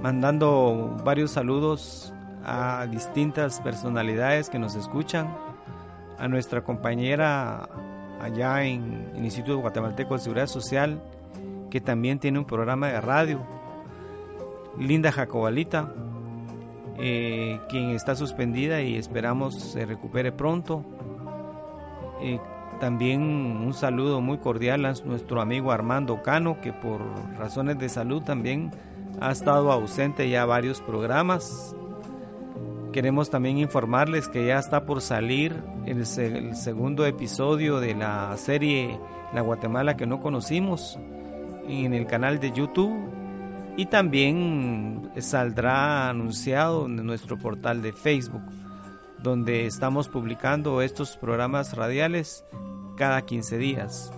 [0.01, 2.13] mandando varios saludos
[2.45, 5.35] a distintas personalidades que nos escuchan,
[6.19, 7.69] a nuestra compañera
[8.21, 11.03] allá en el Instituto Guatemalteco de Seguridad Social,
[11.71, 13.41] que también tiene un programa de radio,
[14.79, 15.93] Linda Jacobalita,
[16.99, 20.85] eh, quien está suspendida y esperamos se recupere pronto.
[22.21, 22.39] Eh,
[22.81, 27.01] también un saludo muy cordial a nuestro amigo Armando Cano, que por
[27.39, 28.73] razones de salud también
[29.21, 31.77] ha estado ausente ya varios programas.
[32.93, 38.99] Queremos también informarles que ya está por salir el, segundo episodio de la serie
[39.33, 40.99] La Guatemala que no conocimos
[41.69, 42.99] en el canal de YouTube
[43.77, 48.43] y también saldrá anunciado en nuestro portal de Facebook
[49.23, 52.45] donde estamos publicando estos programas radiales
[52.97, 54.13] cada 15 días.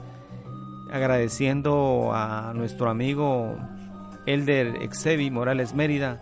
[0.91, 3.57] Agradeciendo a nuestro amigo
[4.27, 6.21] Elder Exevi Morales Mérida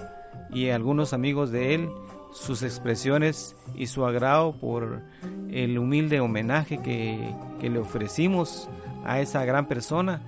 [0.50, 1.90] y a algunos amigos de él
[2.32, 5.02] sus expresiones y su agrado por
[5.50, 8.68] el humilde homenaje que, que le ofrecimos
[9.04, 10.22] a esa gran persona.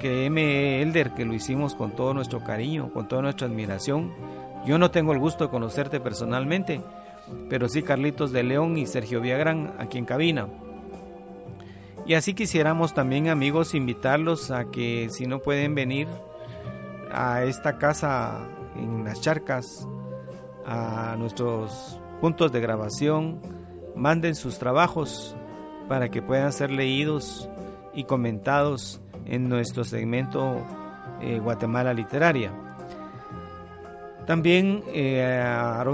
[0.00, 4.12] Créeme, Elder, que lo hicimos con todo nuestro cariño, con toda nuestra admiración.
[4.66, 6.80] Yo no tengo el gusto de conocerte personalmente,
[7.48, 10.48] pero sí Carlitos de León y Sergio Viagrán aquí en cabina.
[12.06, 16.06] Y así quisiéramos también amigos invitarlos a que si no pueden venir
[17.10, 18.46] a esta casa
[18.76, 19.88] en las charcas,
[20.66, 23.40] a nuestros puntos de grabación,
[23.94, 25.34] manden sus trabajos
[25.88, 27.48] para que puedan ser leídos
[27.94, 30.62] y comentados en nuestro segmento
[31.20, 32.52] eh, Guatemala Literaria.
[34.26, 35.84] También eh, a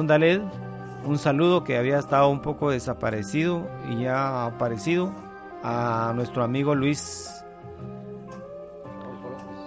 [1.05, 5.15] un saludo que había estado un poco desaparecido y ya ha aparecido.
[5.63, 7.45] A nuestro amigo Luis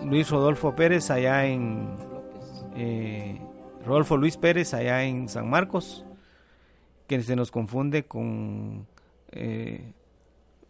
[0.03, 1.87] Luis Rodolfo Pérez allá en
[2.75, 3.39] eh,
[3.85, 6.03] Rodolfo Luis Pérez allá en San Marcos,
[7.07, 8.87] que se nos confunde con
[9.31, 9.93] eh,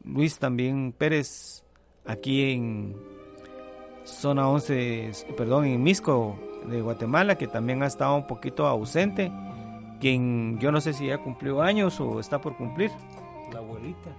[0.03, 1.63] Luis también Pérez
[2.05, 2.95] aquí en
[4.03, 6.37] zona 11, perdón, en Misco
[6.69, 9.31] de Guatemala, que también ha estado un poquito ausente,
[10.03, 12.91] quien yo no sé si ya cumplió años o está por cumplir.
[13.53, 14.09] La abuelita,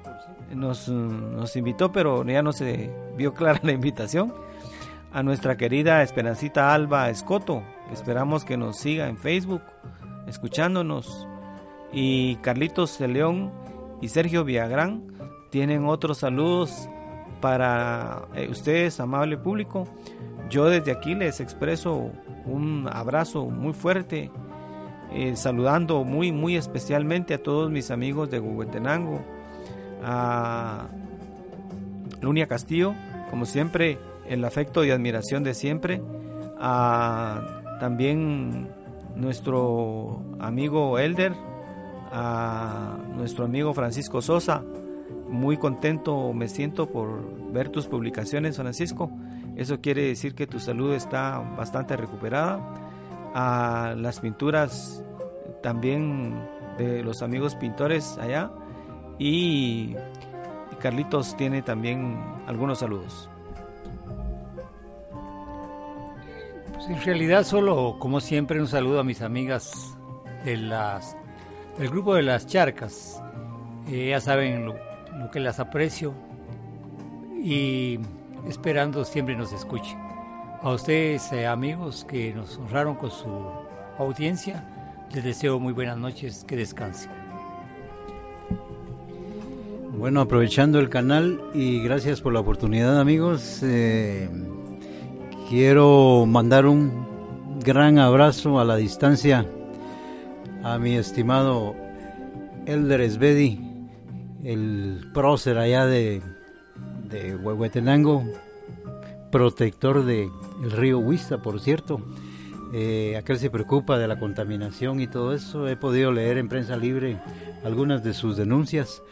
[0.54, 4.32] nos, nos invitó, pero ya no se vio clara la invitación.
[5.12, 7.62] A nuestra querida Esperancita Alba Escoto,
[7.92, 9.60] esperamos que nos siga en Facebook,
[10.26, 11.28] escuchándonos.
[11.92, 13.52] Y Carlitos de León
[14.00, 15.02] y Sergio Villagrán
[15.50, 16.88] tienen otros saludos
[17.42, 19.86] para eh, ustedes, amable público.
[20.48, 22.10] Yo desde aquí les expreso
[22.46, 24.30] un abrazo muy fuerte,
[25.12, 29.22] eh, saludando muy, muy especialmente a todos mis amigos de Huehuetenango,
[30.02, 30.88] a
[32.20, 32.94] Lunia Castillo,
[33.30, 33.98] como siempre,
[34.28, 36.02] el afecto y admiración de siempre,
[36.58, 38.68] a también
[39.16, 41.34] nuestro amigo Elder,
[42.10, 44.62] a nuestro amigo Francisco Sosa,
[45.28, 49.10] muy contento me siento por ver tus publicaciones, Francisco.
[49.56, 52.60] Eso quiere decir que tu salud está bastante recuperada.
[53.34, 55.02] A las pinturas
[55.62, 56.40] también
[56.78, 58.50] de los amigos pintores allá.
[59.18, 59.96] Y
[60.80, 62.16] Carlitos tiene también
[62.46, 63.30] algunos saludos.
[66.74, 69.96] Pues en realidad solo, como siempre, un saludo a mis amigas
[70.44, 71.16] de las,
[71.78, 73.22] del grupo de las charcas.
[73.88, 74.74] Eh, ya saben lo,
[75.18, 76.14] lo que las aprecio
[77.42, 77.98] y
[78.48, 80.03] esperando siempre nos escuchen.
[80.64, 83.28] A ustedes, eh, amigos, que nos honraron con su
[83.98, 84.64] audiencia,
[85.12, 87.10] les deseo muy buenas noches, que descansen.
[89.98, 94.30] Bueno, aprovechando el canal y gracias por la oportunidad, amigos, eh,
[95.50, 99.44] quiero mandar un gran abrazo a la distancia
[100.62, 101.74] a mi estimado
[102.64, 103.60] Elder Esbedi,
[104.42, 106.22] el prócer allá de,
[107.10, 108.24] de Huehuetenango,
[109.30, 110.06] protector
[110.60, 112.00] del río Huista, por cierto.
[112.72, 115.68] Eh, aquel se preocupa de la contaminación y todo eso.
[115.68, 117.20] He podido leer en prensa libre
[117.64, 119.02] algunas de sus denuncias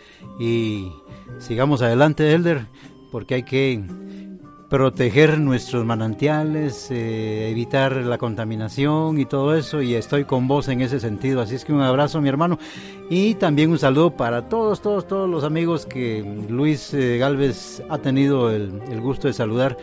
[0.41, 0.93] y
[1.39, 2.67] sigamos adelante, Elder,
[3.11, 3.85] porque hay que
[4.73, 10.81] proteger nuestros manantiales, eh, evitar la contaminación y todo eso, y estoy con vos en
[10.81, 11.43] ese sentido.
[11.43, 12.59] Así es que un abrazo, mi hermano,
[13.11, 17.99] y también un saludo para todos, todos, todos los amigos que Luis eh, Galvez ha
[17.99, 19.77] tenido el, gusto de saludar.